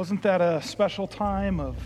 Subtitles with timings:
[0.00, 1.76] Wasn't that a special time of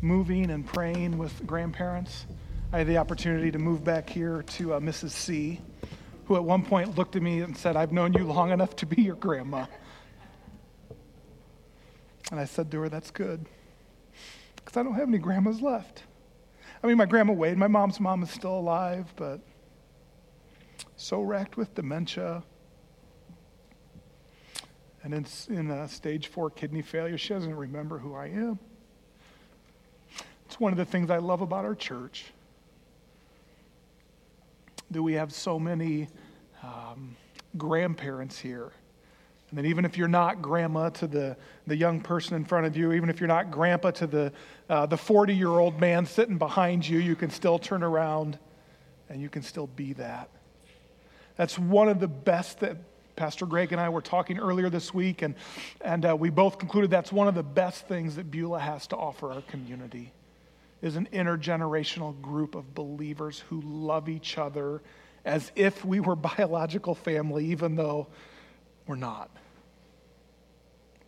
[0.00, 2.24] moving and praying with grandparents?
[2.72, 5.10] I had the opportunity to move back here to uh, Mrs.
[5.10, 5.60] C,
[6.26, 8.86] who at one point looked at me and said, I've known you long enough to
[8.86, 9.66] be your grandma.
[12.30, 13.44] And I said to her, That's good,
[14.54, 16.04] because I don't have any grandmas left.
[16.80, 19.40] I mean, my grandma Wade, my mom's mom is still alive, but
[20.94, 22.44] so racked with dementia
[25.04, 28.58] and in, in uh, stage four kidney failure, she doesn't remember who I am.
[30.46, 32.24] It's one of the things I love about our church.
[34.90, 36.08] That we have so many
[36.62, 37.16] um,
[37.58, 38.72] grandparents here.
[39.50, 41.36] And then, even if you're not grandma to the,
[41.66, 44.32] the young person in front of you, even if you're not grandpa to the,
[44.70, 48.38] uh, the 40 year old man sitting behind you, you can still turn around
[49.10, 50.30] and you can still be that.
[51.36, 52.78] That's one of the best that
[53.16, 55.34] Pastor Greg and I were talking earlier this week, and,
[55.80, 58.96] and uh, we both concluded that's one of the best things that Beulah has to
[58.96, 60.12] offer our community
[60.82, 64.82] is an intergenerational group of believers who love each other
[65.24, 68.06] as if we were biological family, even though
[68.86, 69.30] we're not.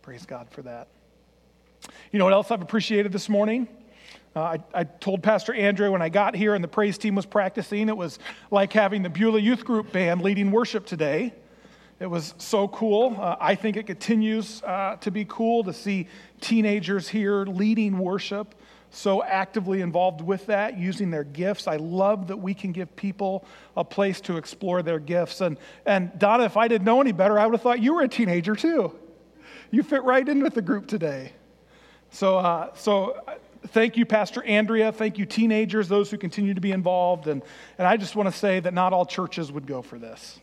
[0.01, 0.87] Praise God for that.
[2.11, 3.67] You know what else I've appreciated this morning?
[4.35, 7.25] Uh, I, I, told Pastor Andrew when I got here and the praise team was
[7.25, 8.19] practicing, it was
[8.51, 11.33] like having the Beulah Youth Group band leading worship today.
[11.99, 13.17] It was so cool.
[13.19, 16.07] Uh, I think it continues uh, to be cool to see
[16.41, 18.53] teenagers here leading worship,
[18.91, 21.67] so actively involved with that, using their gifts.
[21.67, 25.41] I love that we can give people a place to explore their gifts.
[25.41, 28.03] And, and Donna, if I didn't know any better, I would have thought you were
[28.03, 28.93] a teenager too.
[29.71, 31.33] You fit right in with the group today.
[32.11, 33.35] So, uh, so uh,
[33.69, 34.91] thank you, Pastor Andrea.
[34.91, 37.27] Thank you, teenagers, those who continue to be involved.
[37.27, 37.41] And,
[37.79, 40.39] and I just want to say that not all churches would go for this.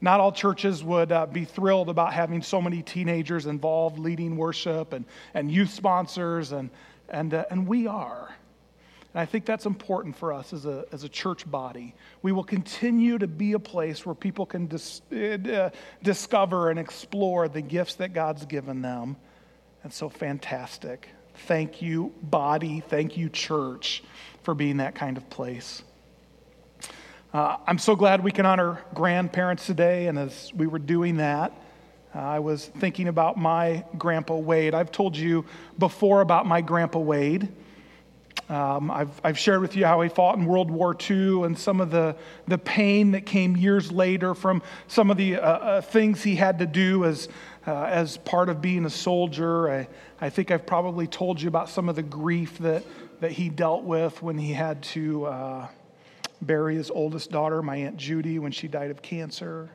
[0.00, 4.92] Not all churches would uh, be thrilled about having so many teenagers involved leading worship
[4.92, 6.70] and, and youth sponsors, and,
[7.08, 8.34] and, uh, and we are.
[9.12, 11.94] And I think that's important for us as a, as a church body.
[12.22, 15.70] We will continue to be a place where people can dis, uh,
[16.02, 19.16] discover and explore the gifts that God's given them.
[19.82, 21.08] And so fantastic.
[21.46, 22.80] Thank you, body.
[22.88, 24.04] Thank you, church,
[24.42, 25.82] for being that kind of place.
[27.32, 31.52] Uh, I'm so glad we can honor grandparents today, and as we were doing that,
[32.12, 34.74] uh, I was thinking about my grandpa Wade.
[34.74, 35.44] I've told you
[35.78, 37.46] before about my grandpa Wade.
[38.48, 41.80] Um, I've, I've shared with you how he fought in World War II and some
[41.80, 42.16] of the,
[42.48, 46.58] the pain that came years later from some of the uh, uh things he had
[46.58, 47.28] to do as,
[47.64, 49.70] uh, as part of being a soldier.
[49.70, 49.88] I,
[50.20, 52.82] I think I've probably told you about some of the grief that,
[53.20, 55.68] that he dealt with when he had to uh,
[56.42, 59.70] bury his oldest daughter, my Aunt Judy, when she died of cancer.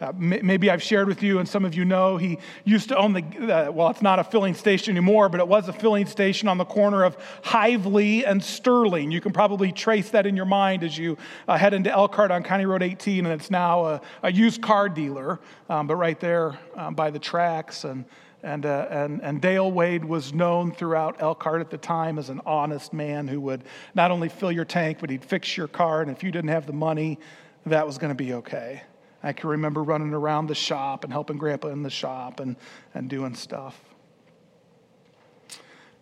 [0.00, 3.12] Uh, maybe I've shared with you, and some of you know, he used to own
[3.12, 6.48] the, uh, well, it's not a filling station anymore, but it was a filling station
[6.48, 9.12] on the corner of Hively and Sterling.
[9.12, 11.16] You can probably trace that in your mind as you
[11.46, 14.88] uh, head into Elkhart on County Road 18, and it's now a, a used car
[14.88, 15.38] dealer,
[15.70, 17.84] um, but right there um, by the tracks.
[17.84, 18.04] And
[18.44, 22.42] and, uh, and, and Dale Wade was known throughout Elkhart at the time as an
[22.44, 26.02] honest man who would not only fill your tank, but he'd fix your car.
[26.02, 27.18] And if you didn't have the money,
[27.66, 28.82] that was going to be okay.
[29.22, 32.56] I can remember running around the shop and helping Grandpa in the shop and,
[32.92, 33.80] and doing stuff.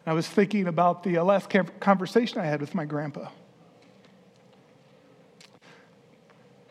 [0.04, 1.48] I was thinking about the uh, last
[1.78, 3.28] conversation I had with my grandpa.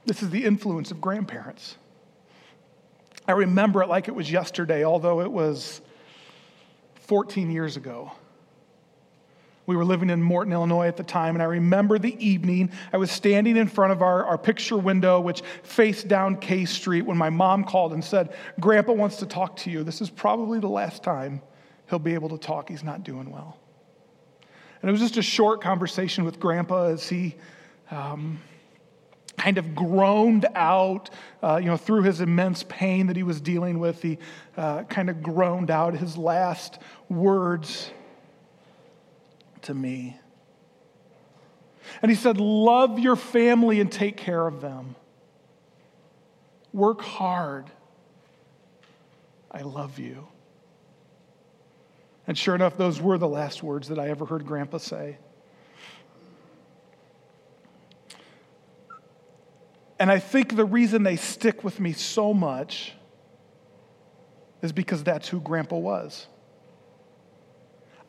[0.05, 1.77] This is the influence of grandparents.
[3.31, 5.79] I remember it like it was yesterday, although it was
[7.07, 8.11] 14 years ago.
[9.65, 12.71] We were living in Morton, Illinois at the time, and I remember the evening.
[12.91, 17.03] I was standing in front of our, our picture window, which faced down K Street,
[17.03, 19.85] when my mom called and said, Grandpa wants to talk to you.
[19.85, 21.41] This is probably the last time
[21.89, 22.67] he'll be able to talk.
[22.67, 23.57] He's not doing well.
[24.81, 27.37] And it was just a short conversation with Grandpa as he.
[27.91, 28.41] Um,
[29.37, 31.09] kind of groaned out,
[31.41, 34.01] uh, you know, through his immense pain that he was dealing with.
[34.01, 34.17] He
[34.57, 37.91] uh, kind of groaned out his last words
[39.63, 40.19] to me.
[42.01, 44.95] And he said, Love your family and take care of them.
[46.73, 47.69] Work hard.
[49.51, 50.27] I love you.
[52.27, 55.17] And sure enough, those were the last words that I ever heard Grandpa say.
[60.01, 62.93] And I think the reason they stick with me so much
[64.63, 66.25] is because that's who Grandpa was.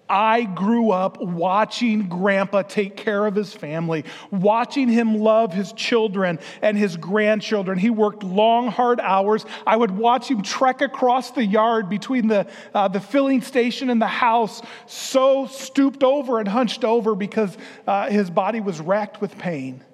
[0.09, 6.39] I grew up watching Grandpa take care of his family, watching him love his children
[6.63, 7.77] and his grandchildren.
[7.77, 9.45] He worked long, hard hours.
[9.67, 14.01] I would watch him trek across the yard between the, uh, the filling station and
[14.01, 17.55] the house, so stooped over and hunched over because
[17.87, 19.85] uh, his body was racked with pain.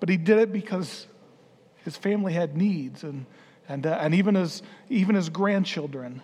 [0.00, 1.06] But he did it because
[1.84, 3.26] his family had needs, and,
[3.68, 6.22] and, uh, and even, his, even his grandchildren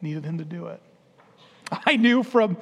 [0.00, 0.80] needed him to do it.
[1.86, 2.56] I knew from,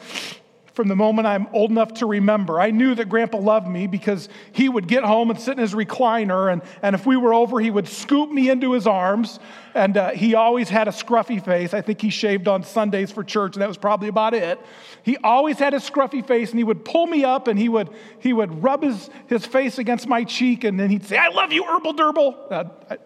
[0.75, 4.29] from the moment I'm old enough to remember, I knew that Grandpa loved me because
[4.53, 7.61] he would get home and sit in his recliner, and, and if we were over,
[7.61, 9.39] he would scoop me into his arms.
[9.75, 11.73] And uh, he always had a scruffy face.
[11.73, 14.61] I think he shaved on Sundays for church, and that was probably about it.
[15.03, 17.91] He always had a scruffy face, and he would pull me up and he would,
[18.19, 21.53] he would rub his, his face against my cheek, and then he'd say, I love
[21.53, 22.47] you, Herbal Durble.
[22.51, 22.99] Uh, I,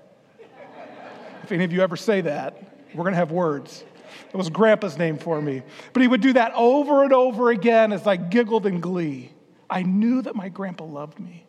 [1.43, 2.61] if any of you ever say that,
[2.95, 3.85] we're going to have words.
[4.29, 5.63] It was Grandpa's name for me.
[5.93, 9.31] But he would do that over and over again as I giggled in glee.
[9.69, 11.45] I knew that my grandpa loved me.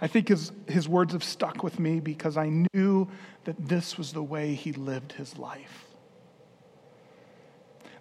[0.00, 3.08] I think his, his words have stuck with me because I knew
[3.44, 5.86] that this was the way he lived his life.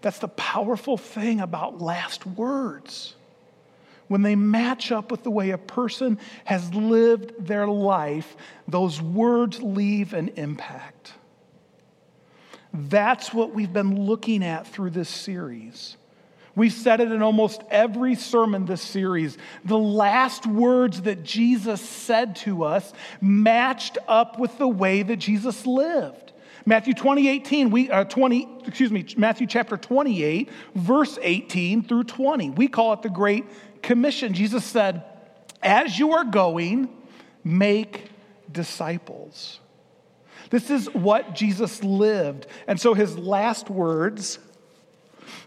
[0.02, 3.16] That's the powerful thing about last words.
[4.08, 8.36] When they match up with the way a person has lived their life,
[8.68, 10.99] those words leave an impact.
[12.74, 15.98] That's what we've been looking at through this series.
[16.56, 19.38] We've said it in almost every sermon this series.
[19.64, 25.66] The last words that Jesus said to us matched up with the way that Jesus
[25.66, 26.34] lived.
[26.66, 32.52] Matthew 20, 18, we, uh, 20, excuse me, Matthew chapter 28, verse 18 through 20.
[32.52, 33.46] We call it the Great
[33.82, 34.34] Commission.
[34.34, 35.04] Jesus said,
[35.64, 36.90] As you are going,
[37.44, 38.10] make
[38.52, 39.60] disciples.
[40.50, 42.48] This is what Jesus lived.
[42.68, 44.40] And so his last words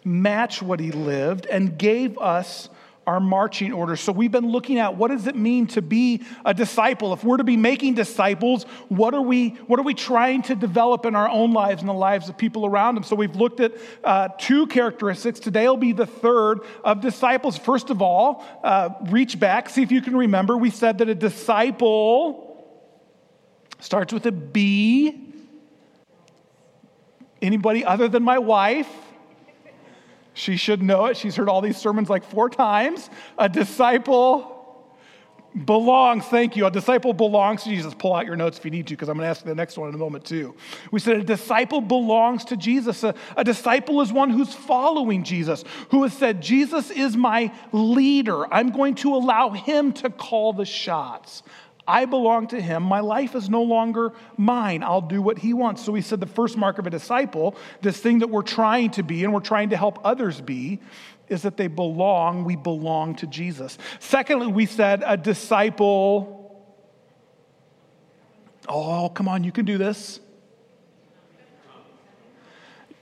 [0.04, 2.68] match what he lived and gave us
[3.06, 4.00] our marching orders.
[4.00, 7.12] So we've been looking at what does it mean to be a disciple?
[7.12, 11.04] If we're to be making disciples, what are we what are we trying to develop
[11.04, 13.04] in our own lives and the lives of people around them?
[13.04, 13.72] So we've looked at
[14.04, 15.40] uh, two characteristics.
[15.40, 17.58] Today will be the third of disciples.
[17.58, 20.56] First of all, uh, reach back, see if you can remember.
[20.56, 22.51] We said that a disciple
[23.82, 25.34] Starts with a B.
[27.42, 28.88] Anybody other than my wife?
[30.34, 31.16] She should know it.
[31.16, 33.10] She's heard all these sermons like four times.
[33.36, 34.52] A disciple
[35.64, 36.64] belongs, thank you.
[36.64, 37.92] A disciple belongs to Jesus.
[37.92, 39.76] Pull out your notes if you need to, because I'm going to ask the next
[39.76, 40.54] one in a moment too.
[40.92, 43.02] We said a disciple belongs to Jesus.
[43.02, 48.46] A, a disciple is one who's following Jesus, who has said, Jesus is my leader.
[48.54, 51.42] I'm going to allow him to call the shots.
[51.86, 52.82] I belong to him.
[52.82, 54.82] My life is no longer mine.
[54.82, 55.84] I'll do what he wants.
[55.84, 59.02] So he said the first mark of a disciple, this thing that we're trying to
[59.02, 60.80] be and we're trying to help others be,
[61.28, 62.44] is that they belong.
[62.44, 63.78] We belong to Jesus.
[63.98, 66.38] Secondly, we said a disciple.
[68.68, 70.20] Oh, come on, you can do this.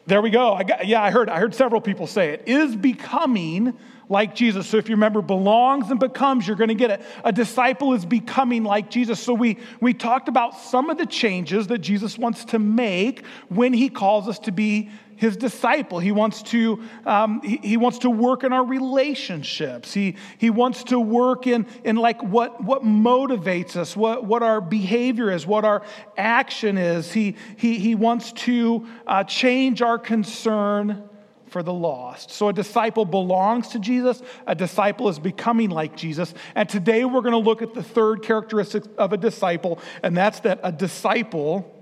[0.06, 0.54] There we go.
[0.54, 2.44] I got, yeah, I heard, I heard several people say it.
[2.46, 3.76] Is becoming
[4.10, 4.68] like Jesus.
[4.68, 7.02] So if you remember, belongs and becomes, you're going to get it.
[7.24, 9.20] A disciple is becoming like Jesus.
[9.20, 13.72] So we, we talked about some of the changes that Jesus wants to make when
[13.72, 16.00] he calls us to be his disciple.
[16.00, 19.92] He wants to, um, he, he, wants to work in our relationships.
[19.92, 24.62] He, he wants to work in, in like what, what motivates us, what, what our
[24.62, 25.82] behavior is, what our
[26.16, 27.12] action is.
[27.12, 31.09] He, he, he wants to uh, change our concern
[31.50, 32.30] for the lost.
[32.30, 36.32] So a disciple belongs to Jesus, a disciple is becoming like Jesus.
[36.54, 40.40] And today we're going to look at the third characteristic of a disciple, and that's
[40.40, 41.76] that a disciple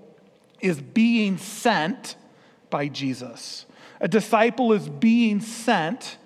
[0.61, 2.17] is being sent
[2.71, 3.67] by Jesus.
[4.01, 6.19] A disciple is being sent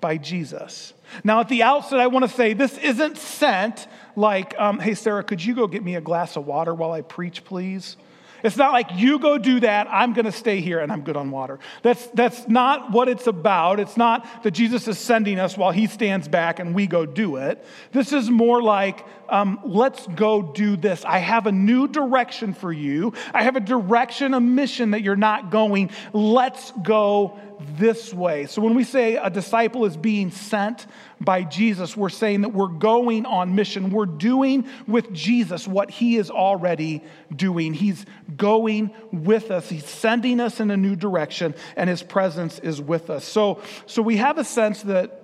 [0.00, 0.92] by Jesus.
[1.24, 3.86] Now, at the outset, I want to say this isn't sent
[4.16, 7.02] like, um, hey, Sarah, could you go get me a glass of water while I
[7.02, 7.96] preach, please?
[8.42, 11.16] It's not like you go do that, I'm going to stay here and I'm good
[11.16, 11.58] on water.
[11.82, 13.80] That's, that's not what it's about.
[13.80, 17.36] It's not that Jesus is sending us while he stands back and we go do
[17.36, 17.64] it.
[17.92, 21.04] This is more like, um, let's go do this.
[21.04, 23.12] I have a new direction for you.
[23.34, 25.90] I have a direction, a mission that you're not going.
[26.12, 28.46] Let's go this way.
[28.46, 30.86] So when we say a disciple is being sent
[31.20, 33.90] by Jesus, we're saying that we're going on mission.
[33.90, 37.02] We're doing with Jesus what he is already
[37.34, 37.74] doing.
[37.74, 38.04] He's
[38.36, 39.68] going with us.
[39.68, 43.24] He's sending us in a new direction and his presence is with us.
[43.24, 45.22] So so we have a sense that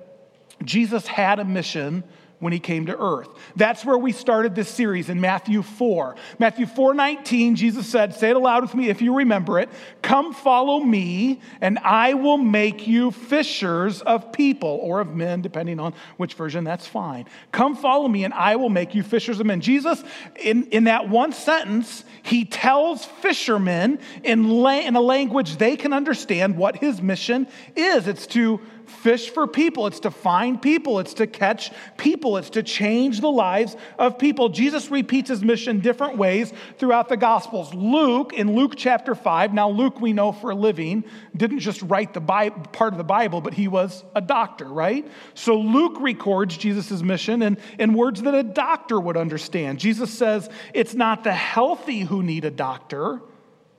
[0.65, 2.05] Jesus had a mission
[2.43, 3.29] when he came to earth.
[3.55, 6.17] That's where we started this series in Matthew 4.
[6.41, 9.69] Matthew 4 19, Jesus said, Say it aloud with me if you remember it.
[10.03, 15.79] Come follow me, and I will make you fishers of people or of men, depending
[15.79, 17.27] on which version, that's fine.
[17.53, 19.61] Come follow me, and I will make you fishers of men.
[19.61, 20.03] Jesus,
[20.41, 25.93] in, in that one sentence, he tells fishermen in, la- in a language they can
[25.93, 27.47] understand what his mission
[27.77, 28.61] is it's to
[28.93, 33.31] fish for people, it's to find people, it's to catch people, it's to change the
[33.31, 34.49] lives of people.
[34.49, 37.75] Jesus repeats his mission different ways throughout the Gospels.
[37.75, 41.05] Luke, in Luke chapter 5, now Luke we know for a living,
[41.37, 45.07] didn't just write the Bible, part of the Bible, but he was a doctor, right?
[45.35, 49.79] So Luke records Jesus' mission in, in words that a doctor would understand.
[49.79, 53.21] Jesus says, It's not the healthy who need a doctor,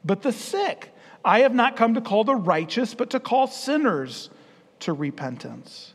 [0.04, 0.90] but the sick.
[1.26, 4.30] I have not come to call the righteous, but to call sinners
[4.84, 5.94] to repentance.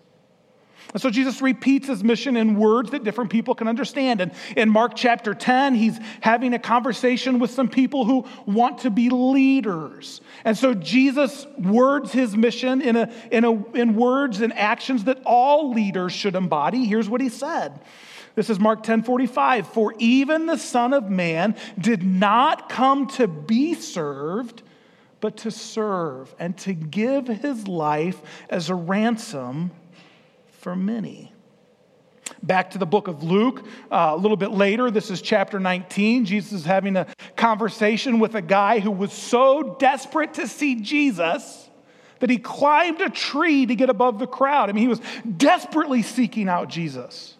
[0.94, 4.22] And so Jesus repeats his mission in words that different people can understand.
[4.22, 8.90] And in Mark chapter 10, he's having a conversation with some people who want to
[8.90, 10.22] be leaders.
[10.44, 15.20] And so Jesus words his mission in, a, in, a, in words and actions that
[15.26, 16.86] all leaders should embody.
[16.86, 17.80] Here's what he said.
[18.34, 19.68] This is Mark 10 45.
[19.68, 24.62] For even the Son of Man did not come to be served,
[25.20, 29.70] but to serve and to give his life as a ransom
[30.58, 31.32] for many.
[32.42, 36.24] Back to the book of Luke, uh, a little bit later, this is chapter 19.
[36.24, 37.06] Jesus is having a
[37.36, 41.68] conversation with a guy who was so desperate to see Jesus
[42.20, 44.68] that he climbed a tree to get above the crowd.
[44.68, 45.00] I mean, he was
[45.36, 47.37] desperately seeking out Jesus.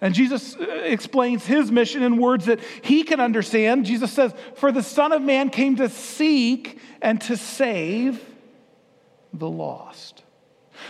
[0.00, 3.86] And Jesus uh, explains his mission in words that he can understand.
[3.86, 8.22] Jesus says, For the Son of Man came to seek and to save
[9.32, 10.22] the lost.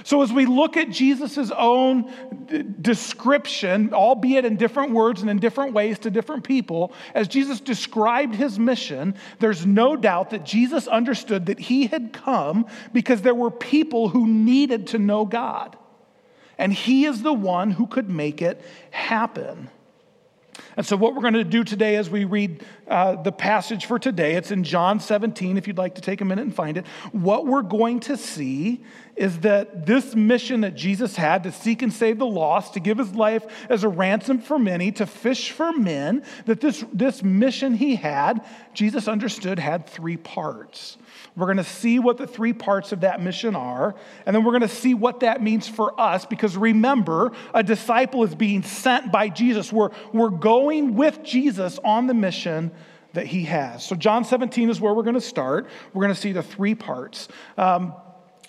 [0.02, 2.12] So, as we look at Jesus' own
[2.46, 7.60] d- description, albeit in different words and in different ways to different people, as Jesus
[7.60, 13.34] described his mission, there's no doubt that Jesus understood that he had come because there
[13.34, 15.76] were people who needed to know God.
[16.58, 19.70] And he is the one who could make it happen.
[20.76, 23.98] And so, what we're going to do today as we read uh, the passage for
[23.98, 26.86] today, it's in John 17, if you'd like to take a minute and find it.
[27.12, 28.84] What we're going to see
[29.16, 32.98] is that this mission that Jesus had to seek and save the lost, to give
[32.98, 37.74] his life as a ransom for many, to fish for men, that this, this mission
[37.74, 38.44] he had,
[38.74, 40.98] Jesus understood had three parts.
[41.36, 44.52] We're going to see what the three parts of that mission are, and then we're
[44.52, 49.12] going to see what that means for us because remember, a disciple is being sent
[49.12, 49.70] by Jesus.
[49.70, 52.72] We're, we're going with Jesus on the mission
[53.12, 53.84] that he has.
[53.84, 55.68] So, John 17 is where we're going to start.
[55.92, 57.28] We're going to see the three parts.
[57.58, 57.94] Um,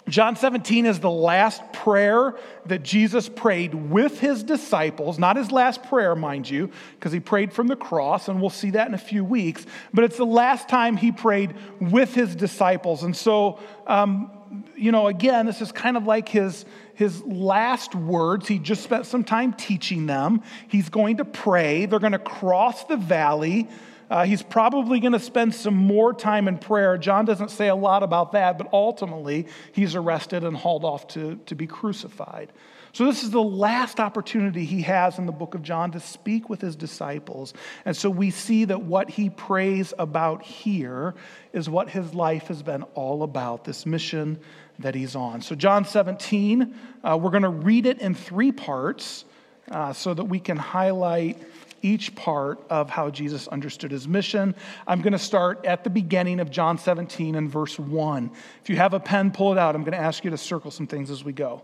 [0.10, 2.36] John 17 is the last prayer
[2.66, 7.52] that Jesus prayed with his disciples, not his last prayer, mind you, because he prayed
[7.52, 10.70] from the cross, and we'll see that in a few weeks, but it's the last
[10.70, 13.04] time he prayed with his disciples.
[13.04, 14.32] And so, um,
[14.78, 18.48] you know, again, this is kind of like his, his last words.
[18.48, 20.42] He just spent some time teaching them.
[20.70, 23.68] He's going to pray, they're going to cross the valley.
[24.10, 26.98] Uh, he's probably going to spend some more time in prayer.
[26.98, 31.36] John doesn't say a lot about that, but ultimately, he's arrested and hauled off to,
[31.48, 32.52] to be crucified.
[32.94, 36.50] So, this is the last opportunity he has in the book of John to speak
[36.50, 37.54] with his disciples.
[37.86, 41.14] And so, we see that what he prays about here
[41.52, 44.40] is what his life has been all about this mission
[44.80, 45.42] that he's on.
[45.42, 49.26] So, John 17, uh, we're going to read it in three parts
[49.70, 51.42] uh, so that we can highlight
[51.82, 54.56] each part of how Jesus understood his mission.
[54.86, 58.32] I'm going to start at the beginning of John 17 and verse 1.
[58.62, 59.76] If you have a pen, pull it out.
[59.76, 61.64] I'm going to ask you to circle some things as we go.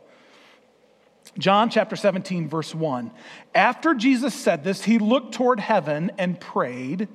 [1.38, 3.12] John chapter 17, verse 1.
[3.56, 7.08] After Jesus said this, he looked toward heaven and prayed,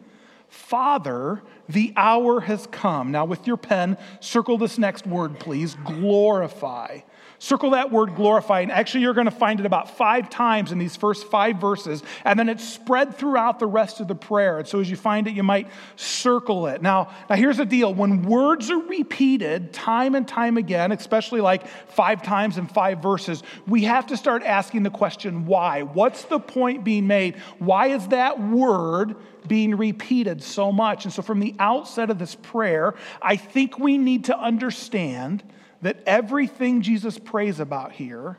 [0.49, 3.12] Father, the hour has come.
[3.12, 7.00] Now, with your pen, circle this next word, please glorify.
[7.40, 8.62] Circle that word glorify.
[8.62, 12.02] And actually, you're going to find it about five times in these first five verses.
[12.25, 14.59] And then it's spread throughout the rest of the prayer.
[14.59, 16.83] And so as you find it, you might circle it.
[16.83, 21.66] Now, now here's the deal when words are repeated time and time again, especially like
[21.68, 25.83] five times in five verses, we have to start asking the question why?
[25.83, 27.37] What's the point being made?
[27.61, 29.14] Why is that word
[29.47, 31.04] being repeated so much?
[31.04, 35.45] And so from the outset of this prayer, I think we need to understand
[35.82, 38.38] that everything Jesus prays about here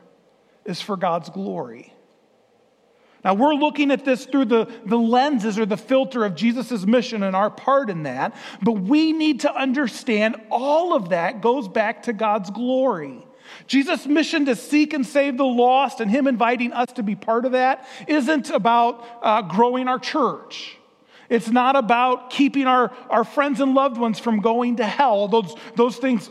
[0.64, 1.94] is for God's glory.
[3.24, 7.22] Now, we're looking at this through the, the lenses or the filter of Jesus' mission
[7.22, 12.04] and our part in that, but we need to understand all of that goes back
[12.04, 13.26] to God's glory.
[13.66, 17.44] Jesus' mission to seek and save the lost and Him inviting us to be part
[17.44, 20.76] of that isn't about uh, growing our church.
[21.28, 25.28] It's not about keeping our, our friends and loved ones from going to hell.
[25.28, 26.30] Those, those things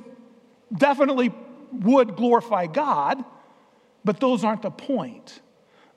[0.74, 1.34] definitely
[1.72, 3.24] would glorify God,
[4.04, 5.42] but those aren't the point.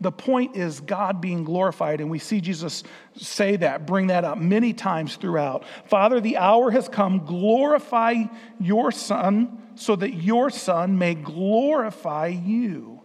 [0.00, 2.82] The point is God being glorified, and we see Jesus
[3.16, 5.64] say that, bring that up many times throughout.
[5.86, 7.24] Father, the hour has come.
[7.24, 8.24] Glorify
[8.58, 13.00] your Son so that your Son may glorify you.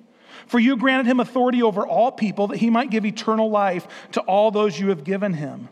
[0.48, 4.22] For you granted him authority over all people that he might give eternal life to
[4.22, 5.70] all those you have given him.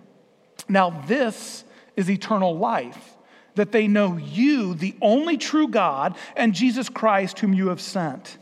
[0.69, 1.63] Now, this
[1.95, 3.14] is eternal life,
[3.55, 8.37] that they know you, the only true God, and Jesus Christ, whom you have sent.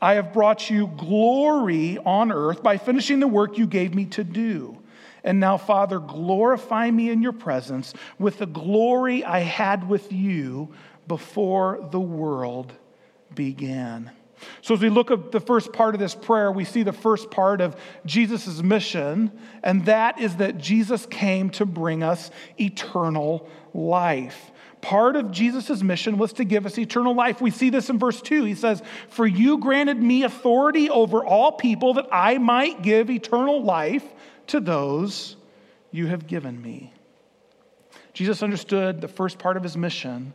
[0.00, 4.24] I have brought you glory on earth by finishing the work you gave me to
[4.24, 4.76] do.
[5.24, 10.68] And now, Father, glorify me in your presence with the glory I had with you
[11.08, 12.72] before the world
[13.34, 14.10] began.
[14.60, 17.30] So, as we look at the first part of this prayer, we see the first
[17.30, 24.50] part of Jesus' mission, and that is that Jesus came to bring us eternal life.
[24.82, 27.40] Part of Jesus' mission was to give us eternal life.
[27.40, 28.44] We see this in verse 2.
[28.44, 33.62] He says, For you granted me authority over all people that I might give eternal
[33.62, 34.04] life
[34.48, 35.36] to those
[35.90, 36.92] you have given me.
[38.12, 40.32] Jesus understood the first part of his mission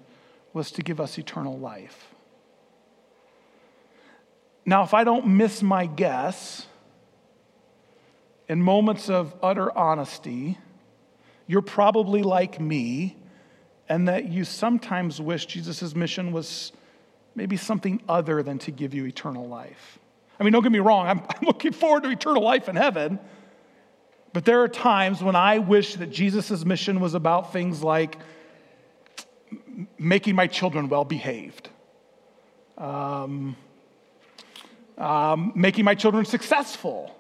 [0.54, 2.11] was to give us eternal life.
[4.66, 6.68] Now, if I don't miss my guess,
[8.48, 10.58] in moments of utter honesty,
[11.48, 13.18] you're probably like me,
[13.90, 16.72] and that you sometimes wish Jesus' mission was
[17.36, 20.00] maybe something other than to give you eternal life.
[20.40, 23.20] I mean, don't get me wrong, I'm, I'm looking forward to eternal life in heaven.
[24.34, 28.18] But there are times when I wish that Jesus' mission was about things like
[29.98, 31.70] making my children well behaved.
[32.78, 33.56] Um,
[35.02, 37.14] um, making my children successful.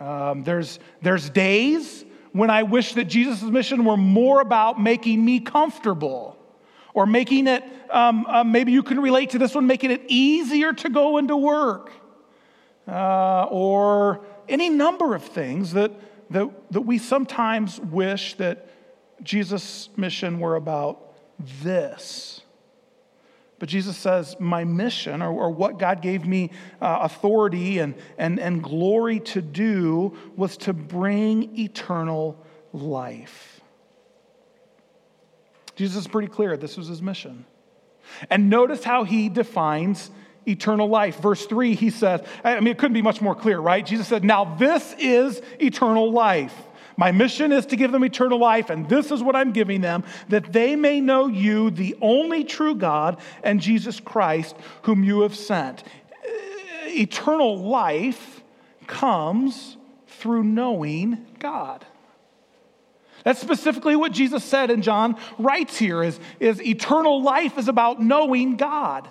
[0.00, 5.40] Um, there's, there's days when I wish that Jesus' mission were more about making me
[5.40, 6.38] comfortable
[6.94, 10.72] or making it, um, uh, maybe you can relate to this one, making it easier
[10.72, 11.92] to go into work
[12.86, 15.92] uh, or any number of things that,
[16.30, 18.66] that, that we sometimes wish that
[19.22, 21.12] Jesus' mission were about
[21.62, 22.40] this.
[23.58, 28.38] But Jesus says, My mission, or, or what God gave me uh, authority and, and,
[28.38, 33.60] and glory to do, was to bring eternal life.
[35.76, 37.44] Jesus is pretty clear this was his mission.
[38.30, 40.10] And notice how he defines
[40.46, 41.20] eternal life.
[41.20, 43.84] Verse 3, he says, I mean, it couldn't be much more clear, right?
[43.84, 46.54] Jesus said, Now this is eternal life
[46.98, 50.02] my mission is to give them eternal life, and this is what I'm giving them
[50.28, 55.36] that they may know you, the only true God, and Jesus Christ, whom you have
[55.36, 55.84] sent.
[56.88, 58.42] Eternal life
[58.88, 59.76] comes
[60.08, 61.86] through knowing God.
[63.22, 68.02] That's specifically what Jesus said, and John writes here is, is eternal life is about
[68.02, 69.08] knowing God.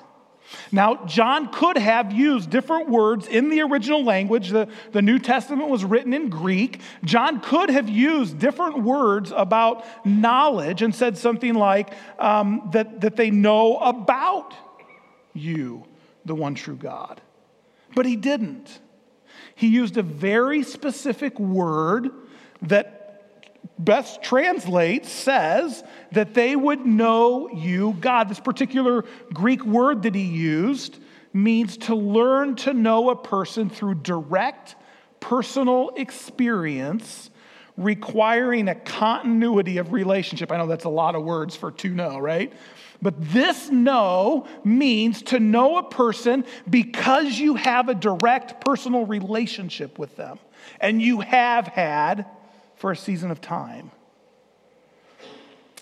[0.71, 4.49] Now, John could have used different words in the original language.
[4.49, 6.81] The, the New Testament was written in Greek.
[7.03, 13.15] John could have used different words about knowledge and said something like um, that, that
[13.15, 14.53] they know about
[15.33, 15.85] you,
[16.25, 17.21] the one true God.
[17.95, 18.79] But he didn't.
[19.55, 22.09] He used a very specific word
[22.61, 22.96] that
[23.79, 28.29] best translates says that they would know you, God.
[28.29, 30.99] This particular Greek word that he used
[31.33, 34.75] means to learn to know a person through direct
[35.19, 37.29] personal experience
[37.77, 40.51] requiring a continuity of relationship.
[40.51, 42.51] I know that's a lot of words for to know, right?
[43.01, 49.99] But this know means to know a person because you have a direct personal relationship
[49.99, 50.39] with them.
[50.81, 52.25] And you have had
[52.77, 53.91] for a season of time.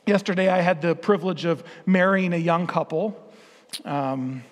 [0.06, 3.22] Yesterday, I had the privilege of marrying a young couple.
[3.84, 4.44] Um,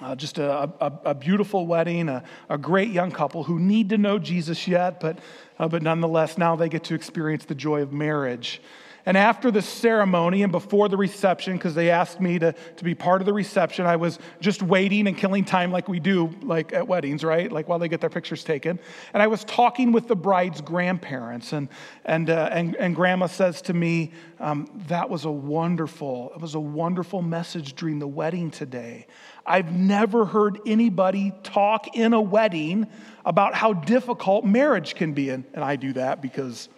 [0.00, 3.98] uh, just a, a, a, beautiful wedding, a, a, great young couple who need to
[3.98, 5.18] know Jesus yet, but,
[5.58, 8.62] uh, but nonetheless, now they get to experience the joy of marriage.
[9.06, 12.94] And after the ceremony and before the reception, because they asked me to, to be
[12.94, 16.72] part of the reception, I was just waiting and killing time like we do, like
[16.72, 17.50] at weddings, right?
[17.50, 18.78] Like while they get their pictures taken.
[19.14, 21.68] And I was talking with the bride's grandparents, and,
[22.04, 26.54] and, uh, and, and grandma says to me, um, That was a wonderful, it was
[26.54, 29.06] a wonderful message during the wedding today.
[29.46, 32.86] I've never heard anybody talk in a wedding
[33.24, 35.30] about how difficult marriage can be.
[35.30, 36.68] And, and I do that because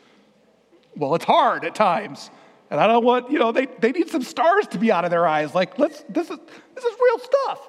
[0.96, 2.30] well, it's hard at times.
[2.70, 5.10] And I don't want, you know, they, they need some stars to be out of
[5.10, 5.54] their eyes.
[5.54, 6.38] Like, let's, this is,
[6.74, 7.68] this is real stuff.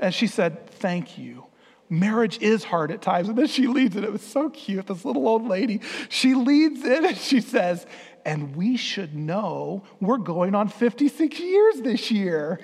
[0.00, 1.46] And she said, Thank you.
[1.88, 3.28] marriage is hard at times.
[3.28, 4.02] And then she leads it.
[4.02, 4.86] It was so cute.
[4.86, 7.86] This little old lady, she leads in and she says,
[8.24, 12.60] and we should know we're going on 56 years this year.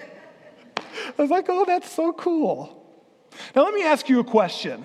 [0.76, 2.84] I was like, oh, that's so cool.
[3.54, 4.84] Now, let me ask you a question.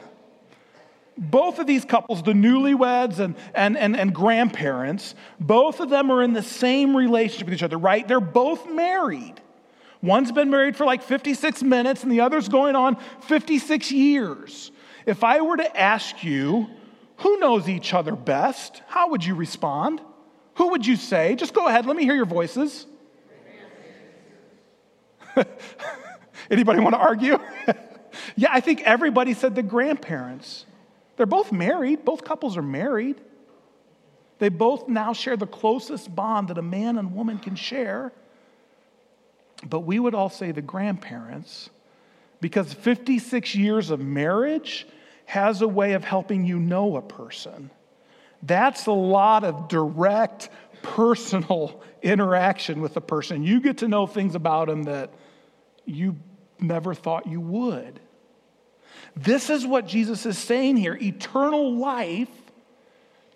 [1.18, 6.24] Both of these couples, the newlyweds and, and, and, and grandparents, both of them are
[6.24, 8.08] in the same relationship with each other, right?
[8.08, 9.42] They're both married.
[10.02, 12.98] One's been married for like 56 minutes, and the other's going on
[13.28, 14.72] 56 years.
[15.06, 16.68] If I were to ask you,
[17.18, 20.02] who knows each other best, how would you respond?
[20.56, 21.36] Who would you say?
[21.36, 22.88] Just go ahead, let me hear your voices.
[26.50, 27.38] Anybody want to argue?
[28.36, 30.66] yeah, I think everybody said the grandparents.
[31.22, 33.22] They're both married, both couples are married.
[34.40, 38.12] They both now share the closest bond that a man and woman can share.
[39.64, 41.70] But we would all say the grandparents,
[42.40, 44.88] because 56 years of marriage
[45.26, 47.70] has a way of helping you know a person.
[48.42, 50.50] That's a lot of direct,
[50.82, 53.44] personal interaction with a person.
[53.44, 55.12] You get to know things about them that
[55.86, 56.16] you
[56.60, 58.00] never thought you would.
[59.16, 60.98] This is what Jesus is saying here.
[61.00, 62.30] Eternal life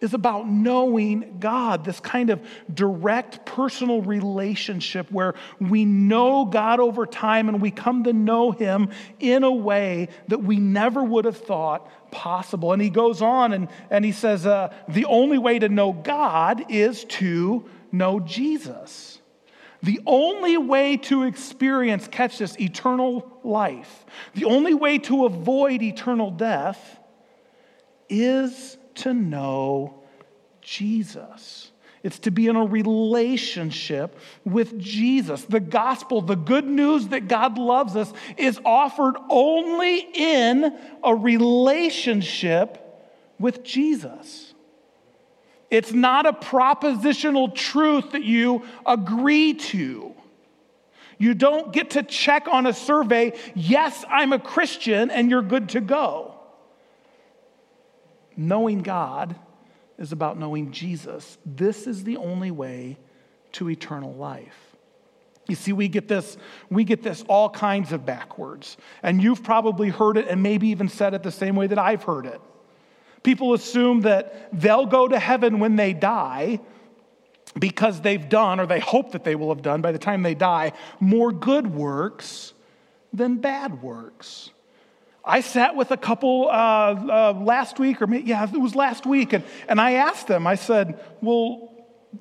[0.02, 7.06] is about knowing God, this kind of direct personal relationship where we know God over
[7.06, 11.38] time and we come to know Him in a way that we never would have
[11.38, 12.72] thought possible.
[12.74, 16.66] And he goes on and, and he says, uh, the only way to know God
[16.70, 19.15] is to know Jesus.
[19.86, 26.32] The only way to experience, catch this, eternal life, the only way to avoid eternal
[26.32, 27.00] death
[28.10, 30.02] is to know
[30.60, 31.72] Jesus.
[32.02, 35.44] It's to be in a relationship with Jesus.
[35.44, 42.82] The gospel, the good news that God loves us, is offered only in a relationship
[43.38, 44.55] with Jesus.
[45.70, 50.14] It's not a propositional truth that you agree to.
[51.18, 55.70] You don't get to check on a survey, yes, I'm a Christian, and you're good
[55.70, 56.36] to go.
[58.36, 59.36] Knowing God
[59.98, 61.38] is about knowing Jesus.
[61.46, 62.98] This is the only way
[63.54, 64.76] to eternal life.
[65.48, 66.38] You see, we get this,
[66.70, 68.78] we get this all kinds of backwards.
[69.04, 72.04] And you've probably heard it and maybe even said it the same way that I've
[72.04, 72.42] heard it.
[73.26, 76.60] People assume that they'll go to heaven when they die
[77.58, 80.36] because they've done, or they hope that they will have done by the time they
[80.36, 82.54] die, more good works
[83.12, 84.52] than bad works.
[85.24, 89.34] I sat with a couple uh, uh, last week, or yeah, it was last week,
[89.34, 91.74] and, and I asked them, I said, Well,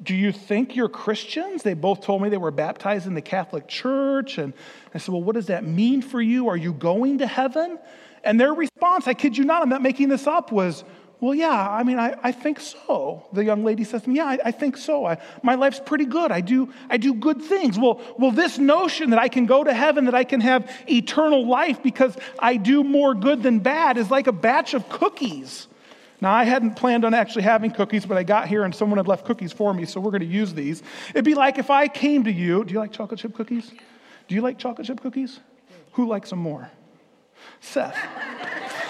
[0.02, 1.62] do you think you're Christians?
[1.62, 4.38] They both told me they were baptized in the Catholic Church.
[4.38, 4.54] And
[4.94, 6.48] I said, Well, what does that mean for you?
[6.48, 7.78] Are you going to heaven?
[8.24, 10.82] And their response, I kid you not, I'm not making this up, was,
[11.24, 13.24] well, yeah, I mean, I, I think so.
[13.32, 15.06] The young lady says to me, Yeah, I, I think so.
[15.06, 16.30] I, my life's pretty good.
[16.30, 17.78] I do, I do good things.
[17.78, 21.46] Well, well, this notion that I can go to heaven, that I can have eternal
[21.46, 25.66] life because I do more good than bad is like a batch of cookies.
[26.20, 29.08] Now, I hadn't planned on actually having cookies, but I got here and someone had
[29.08, 30.82] left cookies for me, so we're going to use these.
[31.10, 32.64] It'd be like if I came to you.
[32.64, 33.72] Do you like chocolate chip cookies?
[34.28, 35.40] Do you like chocolate chip cookies?
[35.92, 36.70] Who likes them more?
[37.62, 37.96] Seth.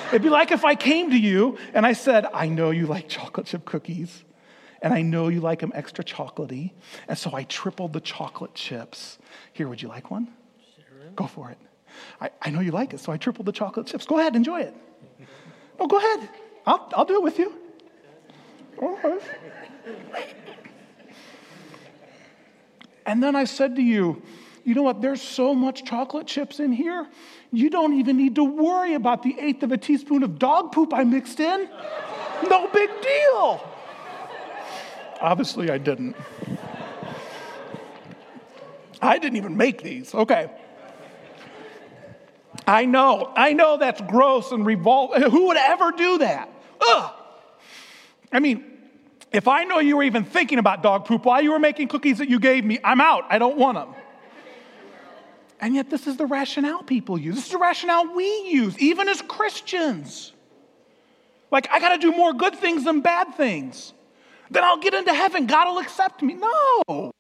[0.09, 3.09] It'd be like if I came to you and I said, I know you like
[3.09, 4.25] chocolate chip cookies,
[4.83, 6.73] and I know you like them extra chocolatey,
[7.09, 9.19] and so I tripled the chocolate chips.
[9.53, 10.29] Here, would you like one?
[10.77, 11.11] Sure.
[11.17, 11.59] Go for it.
[12.21, 14.07] I, I know you like it, so I tripled the chocolate chips.
[14.07, 14.75] Go ahead, enjoy it.
[15.79, 16.29] No, go ahead.
[16.67, 17.53] I'll, I'll do it with you.
[23.07, 24.23] And then I said to you,
[24.65, 25.03] you know what?
[25.03, 27.07] There's so much chocolate chips in here.
[27.53, 30.95] You don't even need to worry about the eighth of a teaspoon of dog poop
[30.95, 31.69] I mixed in.
[32.49, 33.71] No big deal.
[35.21, 36.17] Obviously, I didn't.
[39.03, 40.15] I didn't even make these.
[40.15, 40.51] Okay.
[42.67, 45.17] I know, I know that's gross and revolt.
[45.19, 46.49] Who would ever do that?
[46.81, 47.13] Ugh.
[48.33, 48.65] I mean,
[49.33, 52.19] if I know you were even thinking about dog poop while you were making cookies
[52.19, 53.25] that you gave me, I'm out.
[53.29, 53.95] I don't want them.
[55.65, 57.37] And yet, this is the rationale people use.
[57.37, 60.35] This is the rationale we use, even as Christians.
[61.51, 63.95] Like, I got to do more good things than bad things.
[64.51, 65.47] Then I'll get into heaven.
[65.47, 66.35] God will accept me.
[66.35, 67.13] No.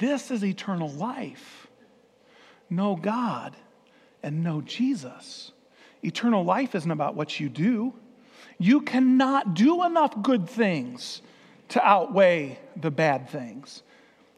[0.00, 1.68] This is eternal life.
[2.68, 3.54] Know God
[4.24, 5.52] and know Jesus.
[6.02, 7.94] Eternal life isn't about what you do.
[8.58, 11.22] You cannot do enough good things
[11.68, 13.84] to outweigh the bad things.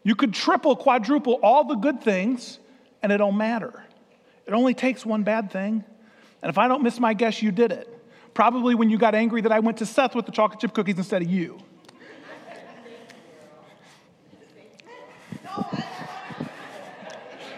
[0.02, 2.58] You could triple, quadruple all the good things,
[3.02, 3.84] and it don't matter.
[4.46, 5.84] It only takes one bad thing.
[6.42, 7.94] And if I don't miss my guess, you did it.
[8.32, 10.96] Probably when you got angry that I went to Seth with the chocolate chip cookies
[10.96, 11.58] instead of you.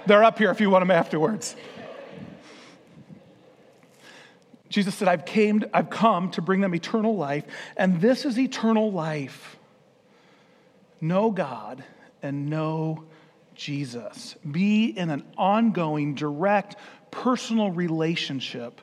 [0.07, 1.55] They're up here if you want them afterwards.
[4.71, 7.45] Jesus said, I've, came, I've come to bring them eternal life,
[7.77, 9.57] and this is eternal life.
[11.01, 11.85] Know God
[12.23, 13.05] and know
[13.55, 14.37] Jesus.
[14.51, 16.77] Be in an ongoing, direct,
[17.11, 18.81] personal relationship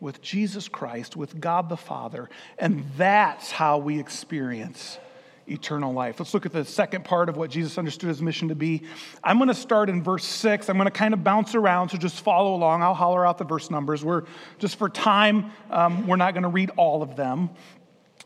[0.00, 4.98] with Jesus Christ, with God the Father, and that's how we experience
[5.46, 6.18] eternal life.
[6.18, 8.82] Let's look at the second part of what Jesus understood his mission to be.
[9.22, 10.68] I'm going to start in verse 6.
[10.68, 12.82] I'm going to kind of bounce around, so just follow along.
[12.82, 14.04] I'll holler out the verse numbers.
[14.04, 14.24] We're
[14.58, 17.50] just for time, um, we're not going to read all of them.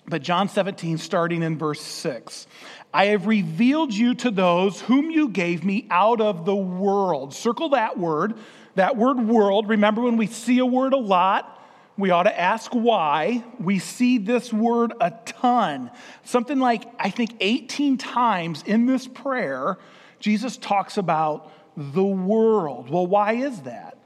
[0.08, 2.46] But John 17, starting in verse 6.
[2.94, 7.34] I have revealed you to those whom you gave me out of the world.
[7.34, 8.34] Circle that word.
[8.76, 9.68] That word world.
[9.68, 11.52] Remember when we see a word a lot,
[11.98, 13.42] we ought to ask why.
[13.58, 15.90] We see this word a ton.
[16.24, 19.78] Something like, I think, 18 times in this prayer,
[20.20, 22.90] Jesus talks about the world.
[22.90, 23.96] Well, why is that?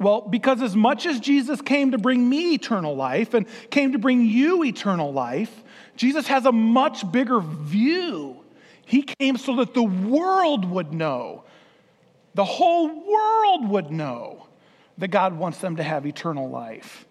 [0.00, 3.98] Well, because as much as Jesus came to bring me eternal life and came to
[3.98, 5.62] bring you eternal life,
[5.96, 8.36] Jesus has a much bigger view.
[8.86, 11.44] He came so that the world would know,
[12.34, 14.46] the whole world would know
[14.98, 17.06] that God wants them to have eternal life.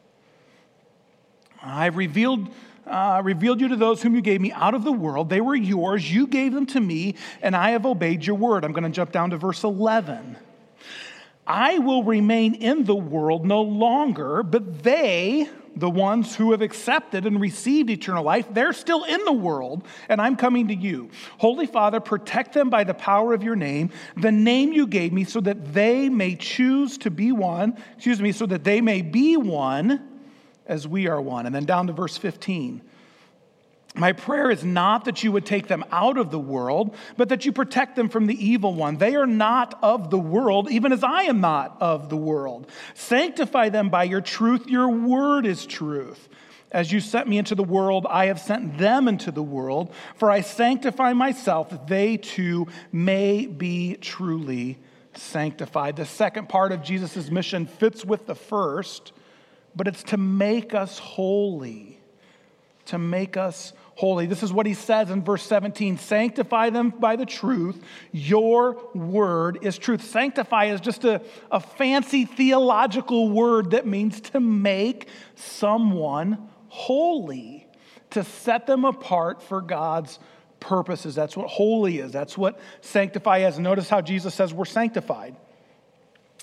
[1.62, 2.50] I've revealed,
[2.86, 5.30] uh, revealed you to those whom you gave me out of the world.
[5.30, 6.12] They were yours.
[6.12, 8.66] You gave them to me, and I have obeyed your word.
[8.66, 10.38] I'm going to jump down to verse 11.
[11.46, 17.26] I will remain in the world no longer, but they, the ones who have accepted
[17.26, 21.10] and received eternal life, they're still in the world, and I'm coming to you.
[21.38, 25.26] Holy Father, protect them by the power of your name, the name you gave me,
[25.26, 29.36] so that they may choose to be one, excuse me, so that they may be
[29.36, 30.10] one
[30.66, 31.46] as we are one.
[31.46, 32.82] And then down to verse 15.
[34.04, 37.46] My prayer is not that you would take them out of the world, but that
[37.46, 38.98] you protect them from the evil one.
[38.98, 42.70] They are not of the world, even as I am not of the world.
[42.96, 44.68] Sanctify them by your truth.
[44.68, 46.28] Your word is truth.
[46.70, 49.96] As you sent me into the world, I have sent them into the world.
[50.16, 54.80] For I sanctify myself that they too may be truly
[55.14, 55.96] sanctified.
[55.96, 59.14] The second part of Jesus' mission fits with the first,
[59.78, 62.02] but it's to make us holy.
[62.88, 64.26] To make us holy.
[64.26, 67.82] This is what he says in verse 17 Sanctify them by the truth.
[68.12, 70.04] Your word is truth.
[70.04, 77.68] Sanctify is just a, a fancy theological word that means to make someone holy,
[78.12, 80.20] to set them apart for God's
[80.60, 81.14] purposes.
[81.14, 82.12] That's what holy is.
[82.12, 83.60] That's what sanctify is.
[83.60, 85.36] Notice how Jesus says we're sanctified.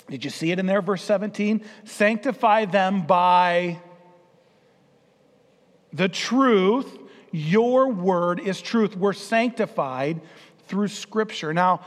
[0.08, 1.64] Did you see it in there, verse 17?
[1.84, 3.80] Sanctify them by
[5.92, 6.98] the truth.
[7.32, 8.96] Your word is truth.
[8.96, 10.20] We're sanctified
[10.66, 11.52] through Scripture.
[11.52, 11.80] Now,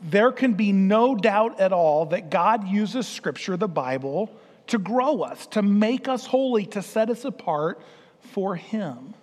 [0.00, 4.30] there can be no doubt at all that God uses Scripture, the Bible,
[4.68, 7.80] to grow us, to make us holy, to set us apart
[8.20, 9.14] for Him.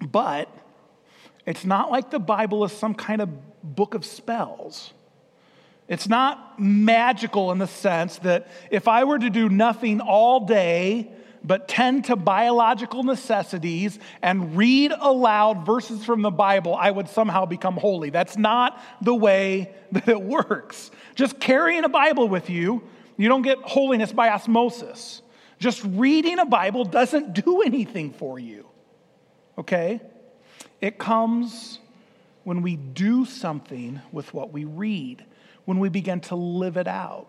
[0.00, 0.48] But
[1.46, 3.30] it's not like the Bible is some kind of
[3.62, 4.92] book of spells.
[5.88, 11.12] It's not magical in the sense that if I were to do nothing all day
[11.46, 17.46] but tend to biological necessities and read aloud verses from the Bible, I would somehow
[17.46, 18.10] become holy.
[18.10, 20.90] That's not the way that it works.
[21.14, 22.82] Just carrying a Bible with you,
[23.16, 25.22] you don't get holiness by osmosis.
[25.58, 28.66] Just reading a Bible doesn't do anything for you.
[29.56, 30.00] Okay?
[30.80, 31.78] It comes
[32.42, 35.24] when we do something with what we read,
[35.64, 37.28] when we begin to live it out.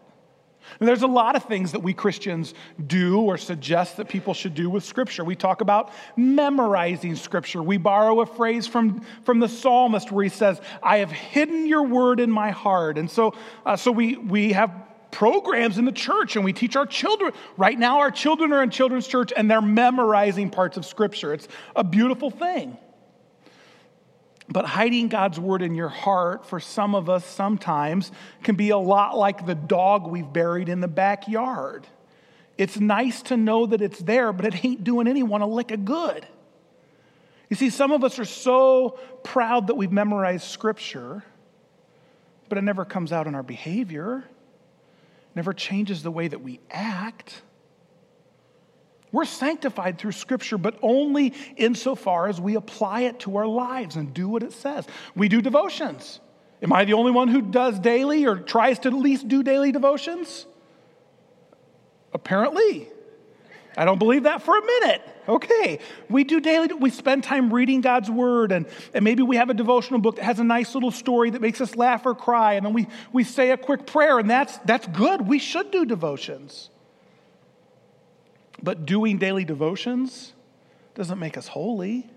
[0.79, 2.53] And there's a lot of things that we Christians
[2.85, 5.23] do or suggest that people should do with Scripture.
[5.23, 7.63] We talk about memorizing Scripture.
[7.63, 11.83] We borrow a phrase from, from the psalmist where he says, I have hidden your
[11.83, 12.97] word in my heart.
[12.97, 13.33] And so,
[13.65, 14.71] uh, so we, we have
[15.11, 17.33] programs in the church and we teach our children.
[17.55, 21.33] Right now, our children are in children's church and they're memorizing parts of Scripture.
[21.33, 22.77] It's a beautiful thing.
[24.49, 28.11] But hiding God's word in your heart for some of us sometimes
[28.43, 31.85] can be a lot like the dog we've buried in the backyard.
[32.57, 35.83] It's nice to know that it's there, but it ain't doing anyone a lick of
[35.83, 36.25] good.
[37.49, 41.23] You see, some of us are so proud that we've memorized scripture,
[42.49, 44.23] but it never comes out in our behavior,
[45.35, 47.41] never changes the way that we act.
[49.17, 54.13] We're sanctified through Scripture, but only insofar as we apply it to our lives and
[54.13, 54.85] do what it says.
[55.15, 56.19] We do devotions.
[56.61, 59.71] Am I the only one who does daily or tries to at least do daily
[59.71, 60.45] devotions?
[62.13, 62.89] Apparently.
[63.75, 65.01] I don't believe that for a minute.
[65.27, 65.79] Okay.
[66.11, 69.55] We do daily, we spend time reading God's word, and, and maybe we have a
[69.55, 72.63] devotional book that has a nice little story that makes us laugh or cry, and
[72.63, 75.27] then we, we say a quick prayer, and that's, that's good.
[75.27, 76.69] We should do devotions.
[78.61, 80.33] But doing daily devotions
[80.95, 82.09] doesn't make us holy.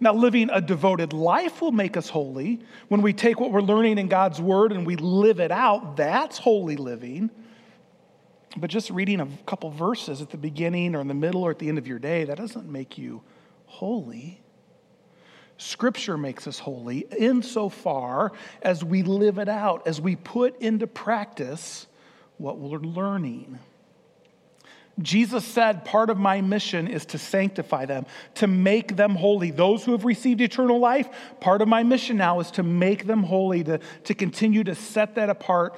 [0.00, 2.60] Now, living a devoted life will make us holy.
[2.88, 6.38] When we take what we're learning in God's word and we live it out, that's
[6.38, 7.30] holy living.
[8.56, 11.58] But just reading a couple verses at the beginning or in the middle or at
[11.58, 13.22] the end of your day, that doesn't make you
[13.66, 14.42] holy.
[15.56, 21.86] Scripture makes us holy insofar as we live it out, as we put into practice
[22.38, 23.58] what we're learning.
[25.00, 29.50] Jesus said, Part of my mission is to sanctify them, to make them holy.
[29.50, 31.08] Those who have received eternal life,
[31.40, 35.14] part of my mission now is to make them holy, to, to continue to set
[35.14, 35.76] that apart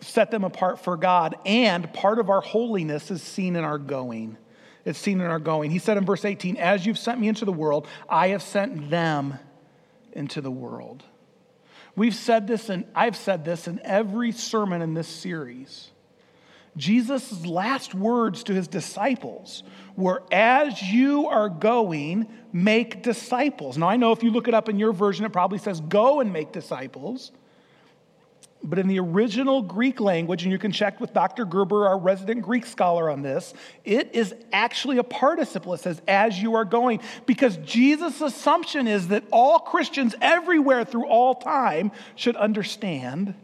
[0.00, 1.36] set them apart for God.
[1.46, 4.36] And part of our holiness is seen in our going.
[4.84, 5.70] It's seen in our going.
[5.70, 8.90] He said in verse 18, As you've sent me into the world, I have sent
[8.90, 9.38] them
[10.12, 11.02] into the world.
[11.96, 15.90] We've said this, and I've said this in every sermon in this series.
[16.76, 19.62] Jesus' last words to his disciples
[19.96, 23.78] were, As you are going, make disciples.
[23.78, 26.20] Now, I know if you look it up in your version, it probably says, Go
[26.20, 27.32] and make disciples.
[28.62, 31.44] But in the original Greek language, and you can check with Dr.
[31.44, 35.72] Gerber, our resident Greek scholar, on this, it is actually a participle.
[35.74, 37.00] It says, as you are going.
[37.26, 43.34] Because Jesus' assumption is that all Christians everywhere through all time should understand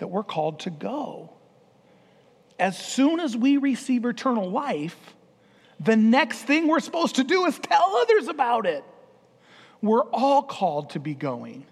[0.00, 1.35] that we're called to go.
[2.58, 5.14] As soon as we receive eternal life,
[5.78, 8.84] the next thing we're supposed to do is tell others about it.
[9.82, 11.66] We're all called to be going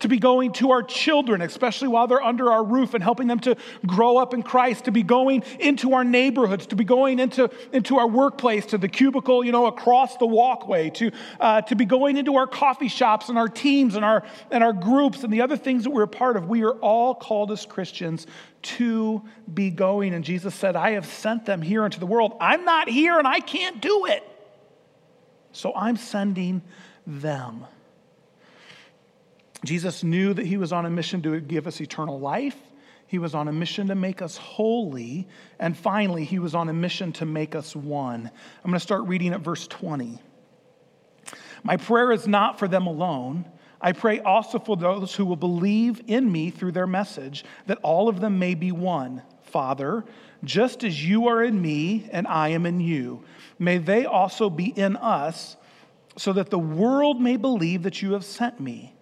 [0.00, 3.40] to be going to our children, especially while they're under our roof and helping them
[3.40, 7.50] to grow up in Christ, to be going into our neighborhoods, to be going into,
[7.72, 11.84] into our workplace, to the cubicle, you know, across the walkway, to, uh, to be
[11.84, 15.42] going into our coffee shops and our teams and our, and our groups and the
[15.42, 16.48] other things that we're a part of.
[16.48, 18.26] We are all called as Christians
[18.62, 20.14] to be going.
[20.14, 22.36] And Jesus said, I have sent them here into the world.
[22.40, 24.22] I'm not here and I can't do it.
[25.52, 26.62] So I'm sending
[27.06, 27.64] them.
[29.66, 32.56] Jesus knew that he was on a mission to give us eternal life.
[33.06, 35.28] He was on a mission to make us holy.
[35.58, 38.30] And finally, he was on a mission to make us one.
[38.64, 40.18] I'm going to start reading at verse 20.
[41.62, 43.46] My prayer is not for them alone.
[43.80, 48.08] I pray also for those who will believe in me through their message, that all
[48.08, 49.22] of them may be one.
[49.42, 50.04] Father,
[50.42, 53.22] just as you are in me and I am in you,
[53.58, 55.56] may they also be in us,
[56.16, 58.93] so that the world may believe that you have sent me.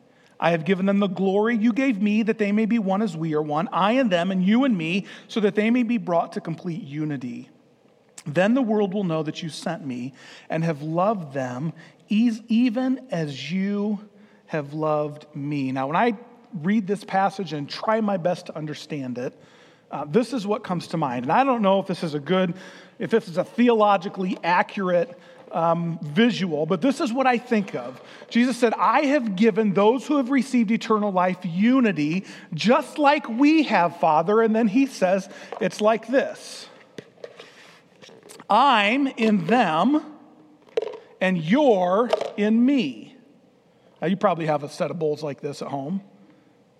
[0.43, 3.17] I have given them the glory you gave me, that they may be one as
[3.17, 5.99] we are one, I and them, and you and me, so that they may be
[5.99, 7.49] brought to complete unity.
[8.27, 10.15] Then the world will know that you sent me
[10.51, 11.73] and have loved them
[12.09, 14.01] even as you
[14.47, 15.71] have loved me.
[15.71, 16.19] Now, when I
[16.53, 19.41] read this passage and try my best to understand it,
[19.93, 21.25] uh, this is what comes to mind.
[21.25, 22.55] And I don't know if this is a good,
[22.99, 25.17] if this is a theologically accurate
[25.53, 28.01] um, visual, but this is what I think of.
[28.29, 33.65] Jesus said, I have given those who have received eternal life unity, just like we
[33.65, 34.41] have, Father.
[34.41, 35.29] And then he says,
[35.61, 36.67] it's like this
[38.49, 40.05] I'm in them,
[41.21, 43.17] and you're in me.
[44.01, 46.03] Now, you probably have a set of bowls like this at home.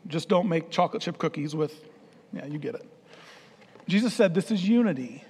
[0.09, 1.73] Just don't make chocolate chip cookies with,
[2.33, 2.85] yeah, you get it.
[3.87, 5.23] Jesus said, This is unity.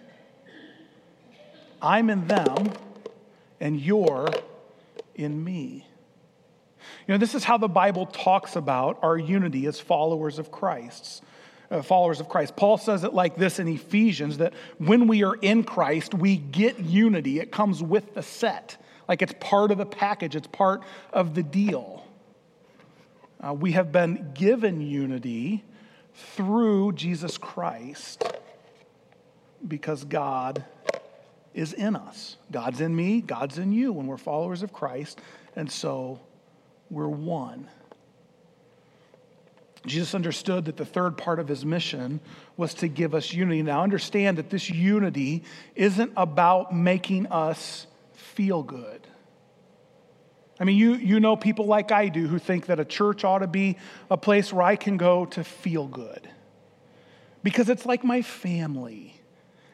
[1.82, 2.72] I'm in them
[3.62, 4.28] and you're
[5.14, 5.86] in me.
[7.06, 11.22] You know, this is how the Bible talks about our unity as followers of Christ.
[11.70, 12.54] Uh, followers of Christ.
[12.54, 16.80] Paul says it like this in Ephesians that when we are in Christ, we get
[16.80, 17.38] unity.
[17.38, 18.76] It comes with the set,
[19.08, 20.82] like it's part of the package, it's part
[21.14, 22.04] of the deal.
[23.40, 25.64] Uh, we have been given unity
[26.12, 28.22] through Jesus Christ
[29.66, 30.62] because God
[31.54, 32.36] is in us.
[32.50, 35.20] God's in me, God's in you when we're followers of Christ,
[35.56, 36.20] and so
[36.90, 37.68] we're one.
[39.86, 42.20] Jesus understood that the third part of his mission
[42.56, 43.62] was to give us unity.
[43.62, 45.42] Now, understand that this unity
[45.74, 49.06] isn't about making us feel good.
[50.60, 53.40] I mean, you, you know people like I do who think that a church ought
[53.40, 53.76] to be
[54.08, 56.28] a place where I can go to feel good
[57.42, 59.11] because it's like my family.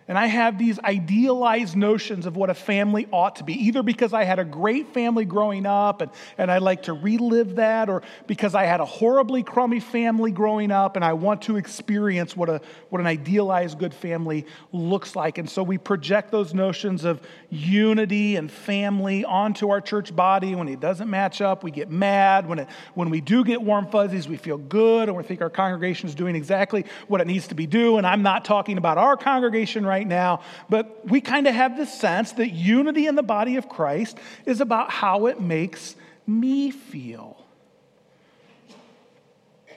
[0.08, 4.14] And I have these idealized notions of what a family ought to be, either because
[4.14, 8.02] I had a great family growing up and, and I like to relive that, or
[8.26, 12.48] because I had a horribly crummy family growing up and I want to experience what,
[12.48, 15.36] a, what an idealized good family looks like.
[15.36, 20.54] And so we project those notions of unity and family onto our church body.
[20.54, 22.48] When it doesn't match up, we get mad.
[22.48, 25.50] When, it, when we do get warm fuzzies, we feel good and we think our
[25.50, 27.98] congregation is doing exactly what it needs to be doing.
[27.98, 31.76] And I'm not talking about our congregation right right now, but we kind of have
[31.76, 35.96] this sense that unity in the body of Christ is about how it makes
[36.26, 37.44] me feel.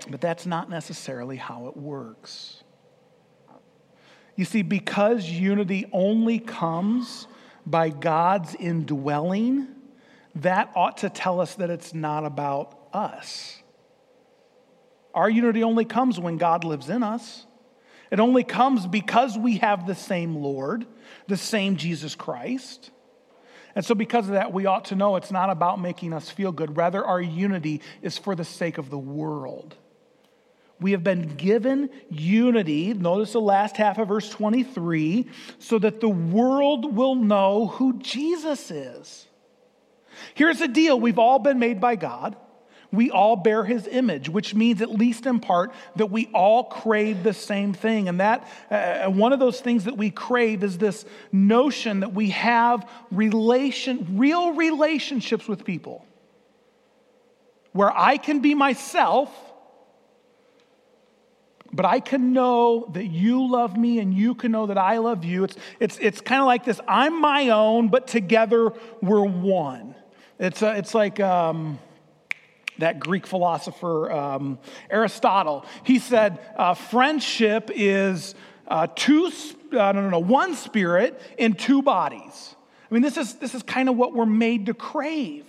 [0.09, 2.63] But that's not necessarily how it works.
[4.35, 7.27] You see, because unity only comes
[7.65, 9.67] by God's indwelling,
[10.35, 13.61] that ought to tell us that it's not about us.
[15.13, 17.45] Our unity only comes when God lives in us.
[18.11, 20.85] It only comes because we have the same Lord,
[21.27, 22.91] the same Jesus Christ.
[23.73, 26.51] And so, because of that, we ought to know it's not about making us feel
[26.51, 26.75] good.
[26.75, 29.75] Rather, our unity is for the sake of the world.
[30.81, 35.27] We have been given unity, notice the last half of verse 23,
[35.59, 39.27] so that the world will know who Jesus is.
[40.33, 42.35] Here's the deal we've all been made by God
[42.91, 47.23] we all bear his image, which means, at least in part, that we all crave
[47.23, 48.09] the same thing.
[48.09, 52.31] And that uh, one of those things that we crave is this notion that we
[52.31, 56.05] have relation, real relationships with people
[57.71, 59.29] where I can be myself,
[61.71, 65.23] but I can know that you love me and you can know that I love
[65.23, 65.45] you.
[65.45, 69.95] It's, it's, it's kind of like this I'm my own, but together we're one.
[70.37, 71.79] It's, uh, it's like, um,
[72.81, 74.59] that Greek philosopher um,
[74.89, 75.65] Aristotle.
[75.83, 78.35] He said, uh, friendship is
[78.67, 79.31] uh, two,
[79.71, 82.55] uh, no, no, no, one spirit in two bodies.
[82.89, 85.45] I mean, this is, this is kind of what we're made to crave.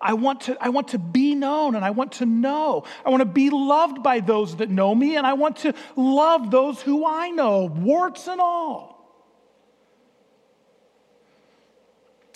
[0.00, 2.84] I want to, I want to be known and I want to know.
[3.04, 6.50] I want to be loved by those that know me and I want to love
[6.50, 8.98] those who I know, warts and all.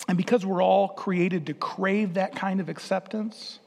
[0.07, 3.59] And because we're all created to crave that kind of acceptance,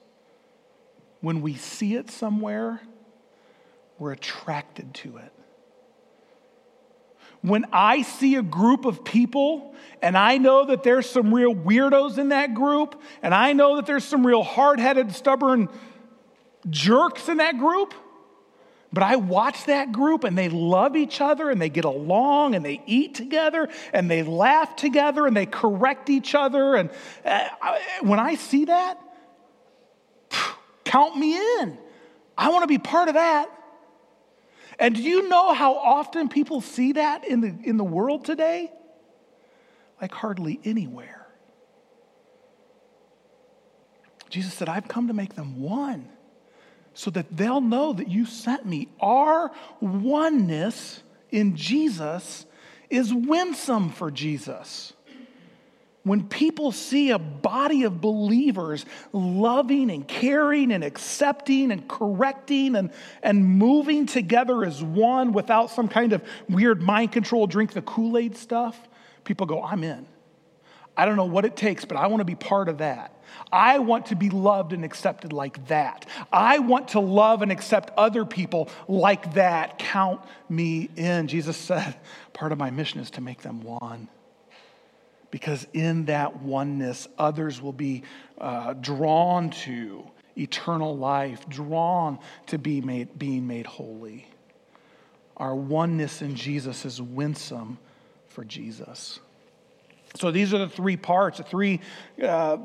[1.21, 2.81] when we see it somewhere,
[3.99, 5.33] we're attracted to it.
[7.41, 12.19] When I see a group of people and I know that there's some real weirdos
[12.19, 15.69] in that group, and I know that there's some real hard headed, stubborn
[16.69, 17.95] jerks in that group,
[18.93, 22.65] but I watch that group and they love each other and they get along and
[22.65, 26.75] they eat together and they laugh together and they correct each other.
[26.75, 26.91] And
[27.25, 27.49] uh,
[28.01, 28.99] when I see that,
[30.89, 31.77] Count me in.
[32.37, 33.51] I want to be part of that.
[34.79, 38.73] And do you know how often people see that in the, in the world today?
[40.01, 41.27] Like hardly anywhere.
[44.31, 46.09] Jesus said, I've come to make them one
[46.95, 48.89] so that they'll know that you sent me.
[48.99, 52.47] Our oneness in Jesus
[52.89, 54.95] is winsome for Jesus.
[56.05, 62.93] When people see a body of believers loving and caring and accepting and correcting and,
[63.23, 68.17] and moving together as one without some kind of weird mind control, drink the Kool
[68.17, 68.81] Aid stuff,
[69.25, 70.07] people go, I'm in.
[70.97, 73.15] I don't know what it takes, but I want to be part of that.
[73.53, 76.07] I want to be loved and accepted like that.
[76.33, 79.79] I want to love and accept other people like that.
[79.79, 81.29] Count me in.
[81.29, 81.95] Jesus said,
[82.33, 84.09] part of my mission is to make them one
[85.31, 88.03] because in that oneness, others will be
[88.39, 90.05] uh, drawn to
[90.37, 94.27] eternal life, drawn to be made, being made holy.
[95.37, 97.79] Our oneness in Jesus is winsome
[98.29, 99.21] for Jesus.
[100.17, 101.81] So these are the three parts, the three
[102.23, 102.59] uh,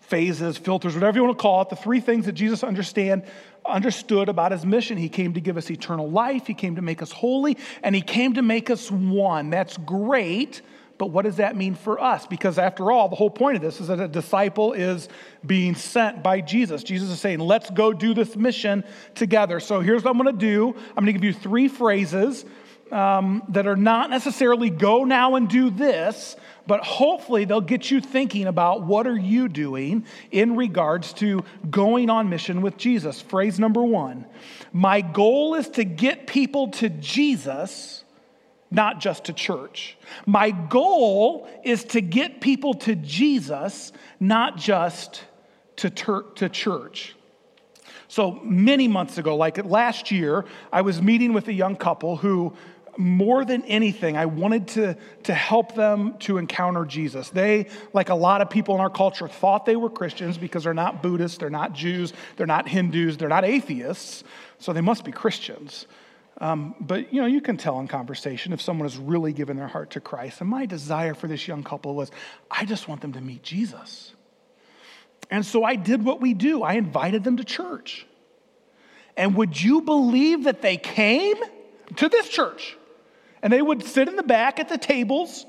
[0.00, 3.24] phases, filters, whatever you want to call it, the three things that Jesus understand,
[3.64, 4.98] understood about his mission.
[4.98, 8.02] He came to give us eternal life, he came to make us holy, and he
[8.02, 9.50] came to make us one.
[9.50, 10.60] That's great
[10.96, 12.26] but what does that mean for us?
[12.26, 15.08] Because after all, the whole point of this is that a disciple is
[15.44, 16.84] being sent by Jesus.
[16.84, 18.84] Jesus is saying, let's go do this mission
[19.14, 19.58] together.
[19.60, 22.44] So here's what I'm going to do I'm going to give you three phrases
[22.92, 26.36] um, that are not necessarily go now and do this,
[26.66, 32.08] but hopefully they'll get you thinking about what are you doing in regards to going
[32.08, 33.20] on mission with Jesus.
[33.20, 34.26] Phrase number one
[34.72, 38.03] My goal is to get people to Jesus
[38.74, 39.96] not just to church.
[40.26, 45.24] My goal is to get people to Jesus, not just
[45.76, 47.14] to, ter- to church.
[48.08, 52.54] So many months ago, like last year, I was meeting with a young couple who
[52.96, 57.28] more than anything, I wanted to, to help them to encounter Jesus.
[57.30, 60.74] They, like a lot of people in our culture, thought they were Christians because they're
[60.74, 64.24] not Buddhists, they're not Jews, they're not Hindus, they're not atheists,
[64.58, 65.86] so they must be Christians.
[66.38, 69.68] Um, but you know, you can tell in conversation if someone has really given their
[69.68, 70.40] heart to Christ.
[70.40, 72.10] And my desire for this young couple was,
[72.50, 74.12] I just want them to meet Jesus.
[75.30, 76.62] And so I did what we do.
[76.62, 78.06] I invited them to church.
[79.16, 81.36] And would you believe that they came
[81.96, 82.76] to this church?
[83.42, 85.46] And they would sit in the back at the tables,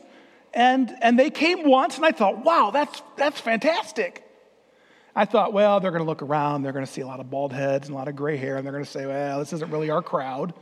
[0.53, 4.21] and, and they came once, and I thought, wow, that's, that's fantastic.
[5.15, 7.29] I thought, well, they're going to look around, they're going to see a lot of
[7.29, 9.53] bald heads and a lot of gray hair, and they're going to say, well, this
[9.53, 10.53] isn't really our crowd.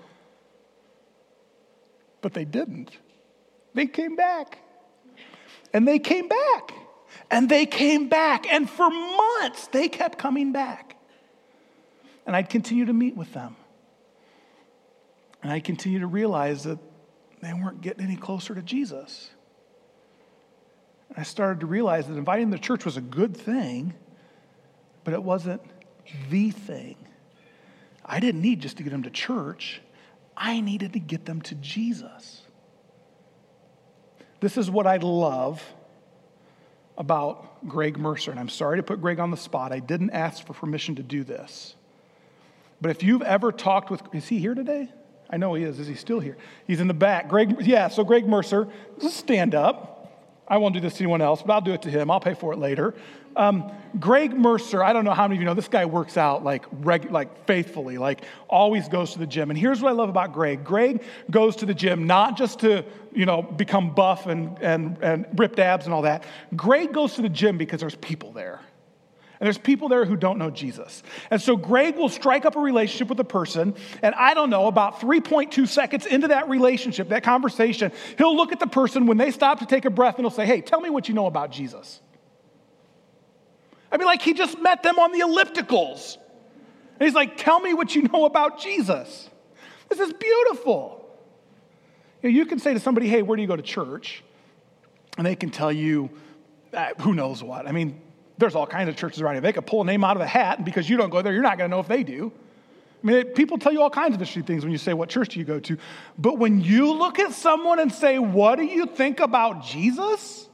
[2.24, 2.98] But they didn't.
[3.76, 4.58] They came back.
[5.74, 6.74] And they came back.
[7.30, 8.52] And they came back.
[8.52, 10.96] And for months, they kept coming back.
[12.26, 13.58] And I'd continue to meet with them.
[15.44, 16.80] And I'd continue to realize that
[17.42, 19.30] they weren't getting any closer to Jesus.
[21.10, 23.94] And I started to realize that inviting them to church was a good thing,
[25.04, 25.62] but it wasn't
[26.30, 26.96] the thing.
[28.06, 29.82] I didn't need just to get them to church,
[30.36, 32.42] I needed to get them to Jesus.
[34.40, 35.64] This is what I love
[36.98, 39.72] about Greg Mercer, and I'm sorry to put Greg on the spot.
[39.72, 41.76] I didn't ask for permission to do this.
[42.82, 44.90] But if you've ever talked with, is he here today?
[45.30, 45.80] I know he is.
[45.80, 46.38] Is he still here?
[46.68, 47.30] He's in the back.
[47.30, 48.68] Greg, yeah, so Greg Mercer,
[49.00, 49.93] just stand up.
[50.48, 52.12] I won't do this to anyone else, but I'll do it to him.
[52.12, 52.94] I'll pay for it later.
[53.36, 56.44] Um, Greg Mercer, I don't know how many of you know, this guy works out
[56.44, 59.50] like, reg- like faithfully, like always goes to the gym.
[59.50, 62.86] And here's what I love about Greg Greg goes to the gym not just to,
[63.14, 66.24] you know, become buff and, and, and ripped abs and all that.
[66.56, 68.62] Greg goes to the gym because there's people there.
[69.44, 71.04] And there's people there who don't know Jesus.
[71.30, 74.68] And so Greg will strike up a relationship with a person, and I don't know,
[74.68, 79.32] about 3.2 seconds into that relationship, that conversation, he'll look at the person when they
[79.32, 81.52] stop to take a breath and he'll say, Hey, tell me what you know about
[81.52, 82.00] Jesus.
[83.92, 86.16] I mean, like he just met them on the ellipticals.
[86.98, 89.30] And he's like, Tell me what you know about Jesus.
[89.90, 91.06] This is beautiful.
[92.22, 94.24] You, know, you can say to somebody, Hey, where do you go to church?
[95.18, 96.12] And they can tell you,
[96.74, 97.68] uh, who knows what.
[97.68, 98.00] I mean,
[98.38, 99.42] there's all kinds of churches around here.
[99.42, 101.34] They could pull a name out of a hat, and because you don't go there,
[101.34, 102.32] you're not going to know if they do.
[103.04, 105.30] I mean, people tell you all kinds of interesting things when you say, What church
[105.30, 105.78] do you go to?
[106.18, 110.48] But when you look at someone and say, What do you think about Jesus?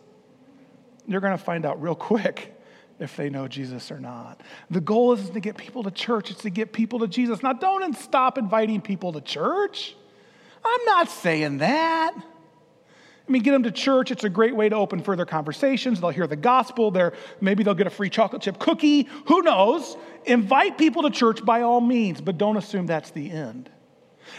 [1.05, 2.55] You're going to find out real quick
[2.99, 4.41] if they know Jesus or not.
[4.69, 7.43] The goal isn't to get people to church, it's to get people to Jesus.
[7.43, 9.95] Now, don't stop inviting people to church.
[10.65, 12.13] I'm not saying that.
[13.29, 14.09] I mean, get them to church.
[14.09, 16.01] It's a great way to open further conversations.
[16.01, 16.89] They'll hear the gospel.
[16.89, 19.07] They're, maybe they'll get a free chocolate chip cookie.
[19.27, 19.95] Who knows?
[20.25, 23.69] Invite people to church by all means, but don't assume that's the end.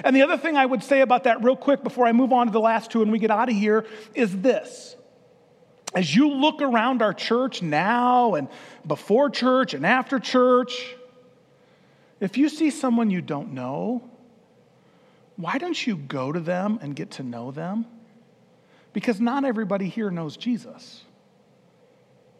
[0.02, 2.48] And the other thing I would say about that, real quick, before I move on
[2.48, 4.96] to the last two and we get out of here, is this.
[5.94, 8.48] As you look around our church now and
[8.84, 10.96] before church and after church,
[12.18, 14.02] if you see someone you don't know,
[15.36, 17.86] why don't you go to them and get to know them?
[18.92, 21.02] Because not everybody here knows Jesus.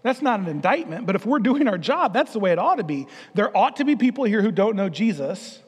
[0.03, 2.77] That's not an indictment, but if we're doing our job, that's the way it ought
[2.77, 3.07] to be.
[3.35, 5.61] There ought to be people here who don't know Jesus.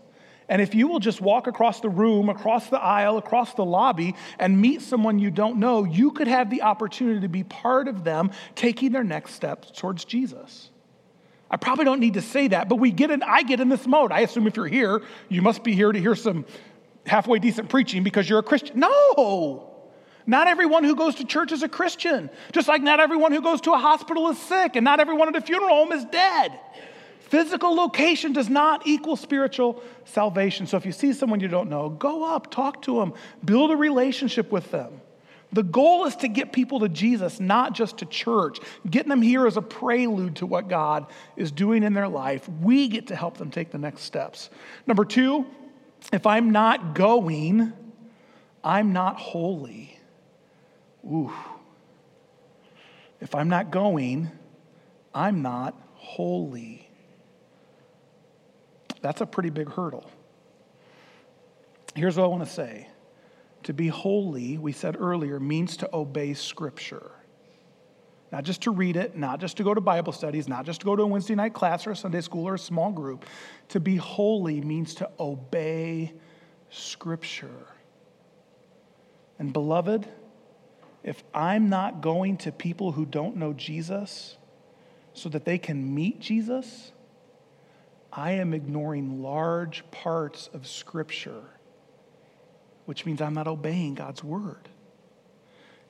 [0.49, 4.15] And if you will just walk across the room, across the aisle, across the lobby,
[4.39, 8.05] and meet someone you don't know, you could have the opportunity to be part of
[8.05, 10.71] them taking their next steps towards Jesus.
[11.51, 13.87] I probably don't need to say that, but we get in, I get in this
[13.87, 14.11] mode.
[14.11, 16.47] I assume if you're here, you must be here to hear some
[17.05, 18.81] halfway decent preaching because you're a Christian.
[18.81, 19.72] No!
[20.27, 23.61] Not everyone who goes to church is a Christian, just like not everyone who goes
[23.63, 26.59] to a hospital is sick, and not everyone at a funeral home is dead.
[27.21, 30.67] Physical location does not equal spiritual salvation.
[30.67, 33.15] So if you see someone you don't know, go up, talk to them,
[33.45, 35.01] build a relationship with them.
[35.53, 38.59] The goal is to get people to Jesus, not just to church.
[38.89, 41.07] Getting them here is a prelude to what God
[41.37, 42.49] is doing in their life.
[42.49, 44.51] We get to help them take the next steps.
[44.87, 45.47] Number two,
[46.13, 47.73] if I'm not going,
[48.65, 49.92] I'm not holy.
[51.05, 51.33] Ooh.
[53.21, 54.31] If I'm not going,
[55.15, 56.89] I'm not holy.
[59.01, 60.11] That's a pretty big hurdle.
[61.95, 62.89] Here's what I want to say
[63.65, 67.11] to be holy, we said earlier, means to obey Scripture.
[68.33, 70.87] Not just to read it, not just to go to Bible studies, not just to
[70.87, 73.27] go to a Wednesday night class or a Sunday school or a small group.
[73.69, 76.13] To be holy means to obey
[76.71, 77.67] Scripture.
[79.39, 80.09] And, beloved,
[81.03, 84.37] if I'm not going to people who don't know Jesus
[85.15, 86.93] so that they can meet Jesus,
[88.13, 91.43] I am ignoring large parts of Scripture,
[92.87, 94.69] which means I'm not obeying God's word.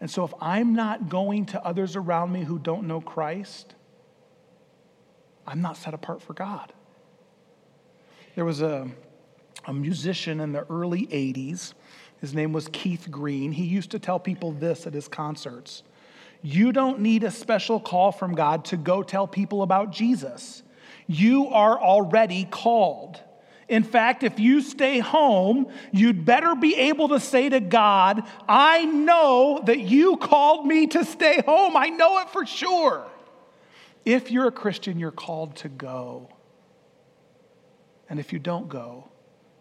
[0.01, 3.75] And so if I'm not going to others around me who don't know Christ,
[5.47, 6.73] I'm not set apart for God.
[8.35, 8.89] There was a,
[9.65, 11.75] a musician in the early 80s.
[12.23, 13.51] His name was Keith Green.
[13.51, 15.83] He used to tell people this at his concerts
[16.41, 20.63] You don't need a special call from God to go tell people about Jesus.
[21.09, 23.21] You are already called.
[23.69, 28.85] In fact, if you stay home, you'd better be able to say to God, I
[28.85, 31.77] know that you called me to stay home.
[31.77, 33.05] I know it for sure.
[34.05, 36.29] If you're a Christian, you're called to go.
[38.09, 39.09] And if you don't go,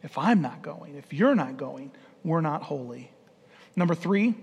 [0.03, 1.91] if I'm not going, if you're not going,
[2.23, 3.11] we're not holy.
[3.75, 4.35] Number three,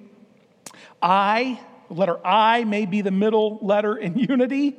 [1.00, 1.60] I,
[1.90, 4.76] letter I may be the middle letter in unity,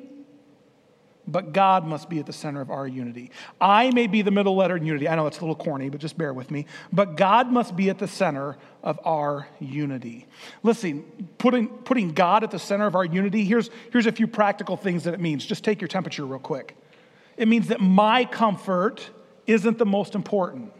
[1.28, 3.30] but God must be at the center of our unity.
[3.62, 5.08] I may be the middle letter in unity.
[5.08, 6.66] I know it's a little corny, but just bear with me.
[6.92, 10.26] But God must be at the center of our unity.
[10.64, 11.06] Listen,
[11.38, 15.04] putting, putting God at the center of our unity, here's, here's a few practical things
[15.04, 15.46] that it means.
[15.46, 16.76] Just take your temperature real quick.
[17.38, 19.08] It means that my comfort
[19.46, 20.74] isn't the most important.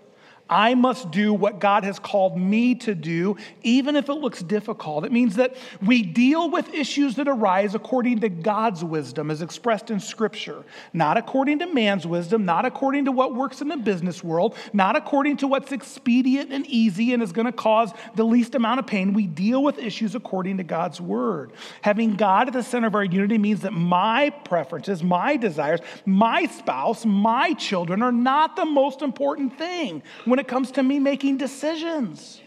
[0.50, 5.06] I must do what God has called me to do, even if it looks difficult.
[5.06, 9.92] It means that we deal with issues that arise according to God's wisdom as expressed
[9.92, 14.24] in Scripture, not according to man's wisdom, not according to what works in the business
[14.24, 18.56] world, not according to what's expedient and easy and is going to cause the least
[18.56, 19.14] amount of pain.
[19.14, 21.52] We deal with issues according to God's word.
[21.82, 26.46] Having God at the center of our unity means that my preferences, my desires, my
[26.48, 30.02] spouse, my children are not the most important thing.
[30.26, 32.40] When when it comes to me making decisions.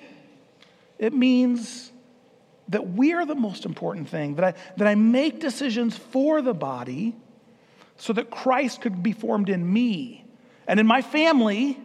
[0.98, 1.92] It means
[2.68, 6.54] that we are the most important thing, that I, that I make decisions for the
[6.54, 7.14] body
[7.98, 10.24] so that Christ could be formed in me
[10.66, 11.78] and in my family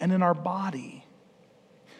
[0.00, 1.04] and in our body.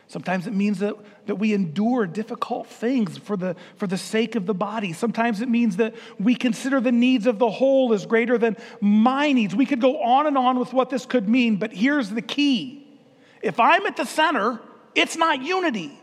[0.08, 4.46] Sometimes it means that, that we endure difficult things for the, for the sake of
[4.46, 4.92] the body.
[4.92, 9.30] Sometimes it means that we consider the needs of the whole as greater than my
[9.30, 9.54] needs.
[9.54, 12.86] We could go on and on with what this could mean, but here's the key
[13.42, 14.60] if I'm at the center,
[14.94, 15.98] it's not unity.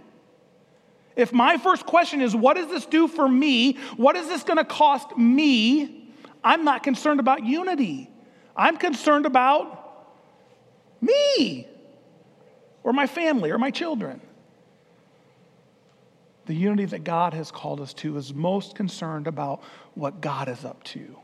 [1.16, 3.78] If my first question is, what does this do for me?
[3.96, 6.12] What is this going to cost me?
[6.44, 8.10] I'm not concerned about unity.
[8.56, 9.82] I'm concerned about
[11.02, 11.68] me
[12.84, 14.22] or my family or my children.
[16.46, 19.64] The unity that God has called us to is most concerned about
[19.96, 21.18] what God is up to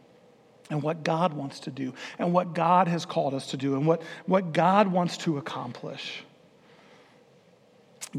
[0.72, 3.86] and what God wants to do and what God has called us to do and
[3.86, 6.24] what, what God wants to accomplish.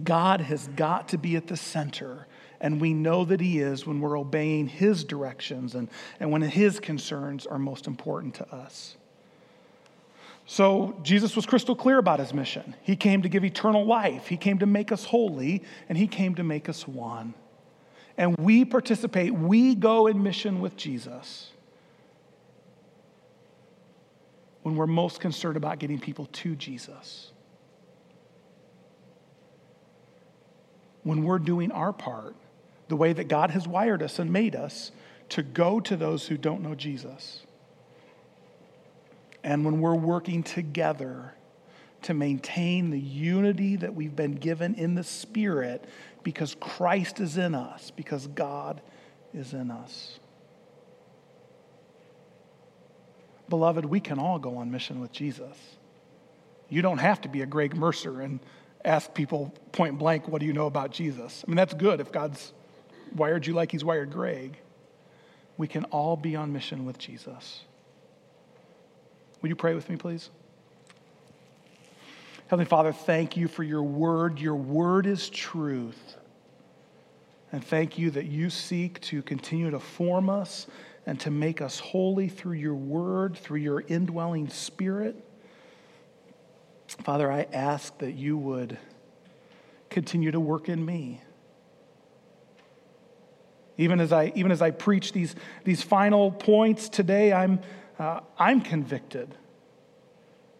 [0.05, 2.27] God has got to be at the center,
[2.61, 5.89] and we know that He is when we're obeying His directions and,
[6.21, 8.97] and when His concerns are most important to us.
[10.45, 12.75] So, Jesus was crystal clear about His mission.
[12.83, 16.35] He came to give eternal life, He came to make us holy, and He came
[16.37, 17.35] to make us one.
[18.19, 21.52] And we participate, we go in mission with Jesus.
[24.63, 27.33] When we're most concerned about getting people to Jesus.
[31.03, 32.37] When we're doing our part,
[32.89, 34.93] the way that God has wired us and made us
[35.31, 37.43] to go to those who don't know Jesus.
[39.43, 41.35] And when we're working together
[42.03, 45.85] to maintain the unity that we've been given in the Spirit
[46.23, 48.81] because Christ is in us, because God
[49.33, 50.19] is in us.
[53.53, 55.55] Beloved, we can all go on mission with Jesus.
[56.71, 58.41] You don't have to be a Greg Mercer and
[58.83, 61.45] ask people point blank, what do you know about Jesus?
[61.47, 62.55] I mean, that's good if God's
[63.15, 64.57] wired you like he's wired Greg.
[65.59, 67.61] We can all be on mission with Jesus.
[69.43, 70.31] Would you pray with me, please?
[72.47, 74.39] Heavenly Father, thank you for your word.
[74.39, 76.17] Your word is truth.
[77.53, 80.67] And thank you that you seek to continue to form us
[81.07, 85.17] and to make us holy through your word, through your indwelling spirit.
[87.03, 88.79] Father, I ask that you would
[89.91, 91.21] continue to work in me.
[93.79, 95.35] Even as I, even as I preach these,
[95.65, 97.61] these final points today, I'm,
[97.99, 99.35] uh, I'm convicted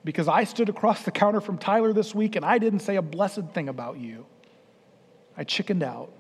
[0.05, 3.03] because I stood across the counter from Tyler this week and I didn't say a
[3.03, 4.27] blessed thing about you.
[5.37, 6.13] I chickened out.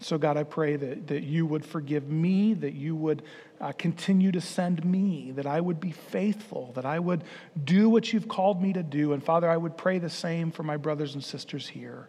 [0.00, 3.22] So, God, I pray that, that you would forgive me, that you would
[3.60, 7.24] uh, continue to send me, that I would be faithful, that I would
[7.64, 9.12] do what you've called me to do.
[9.14, 12.08] And, Father, I would pray the same for my brothers and sisters here.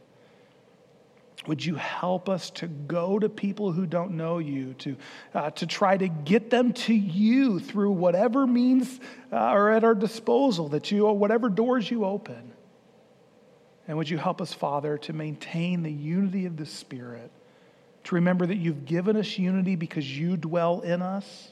[1.47, 4.97] Would you help us to go to people who don't know you, to,
[5.33, 8.99] uh, to try to get them to you through whatever means
[9.31, 12.51] uh, are at our disposal, that you, whatever doors you open.
[13.87, 17.31] And would you help us, Father, to maintain the unity of the Spirit,
[18.05, 21.51] to remember that you've given us unity because you dwell in us,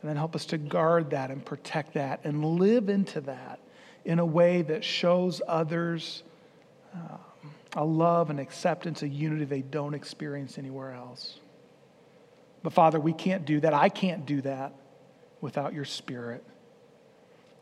[0.00, 3.58] and then help us to guard that and protect that and live into that
[4.04, 6.22] in a way that shows others
[6.94, 7.18] um,
[7.76, 11.40] a love and acceptance, a unity they don't experience anywhere else.
[12.62, 13.74] But Father, we can't do that.
[13.74, 14.72] I can't do that
[15.40, 16.44] without your Spirit.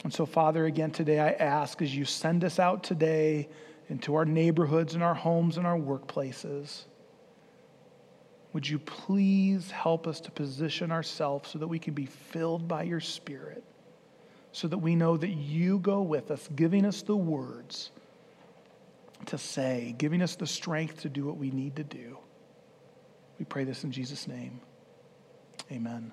[0.04, 3.48] And so, Father, again today I ask as you send us out today
[3.88, 6.84] into our neighborhoods and our homes and our workplaces,
[8.52, 12.82] would you please help us to position ourselves so that we can be filled by
[12.82, 13.64] your Spirit,
[14.52, 17.90] so that we know that you go with us, giving us the words
[19.26, 22.18] to say, giving us the strength to do what we need to do.
[23.38, 24.60] We pray this in Jesus' name.
[25.70, 26.12] Amen.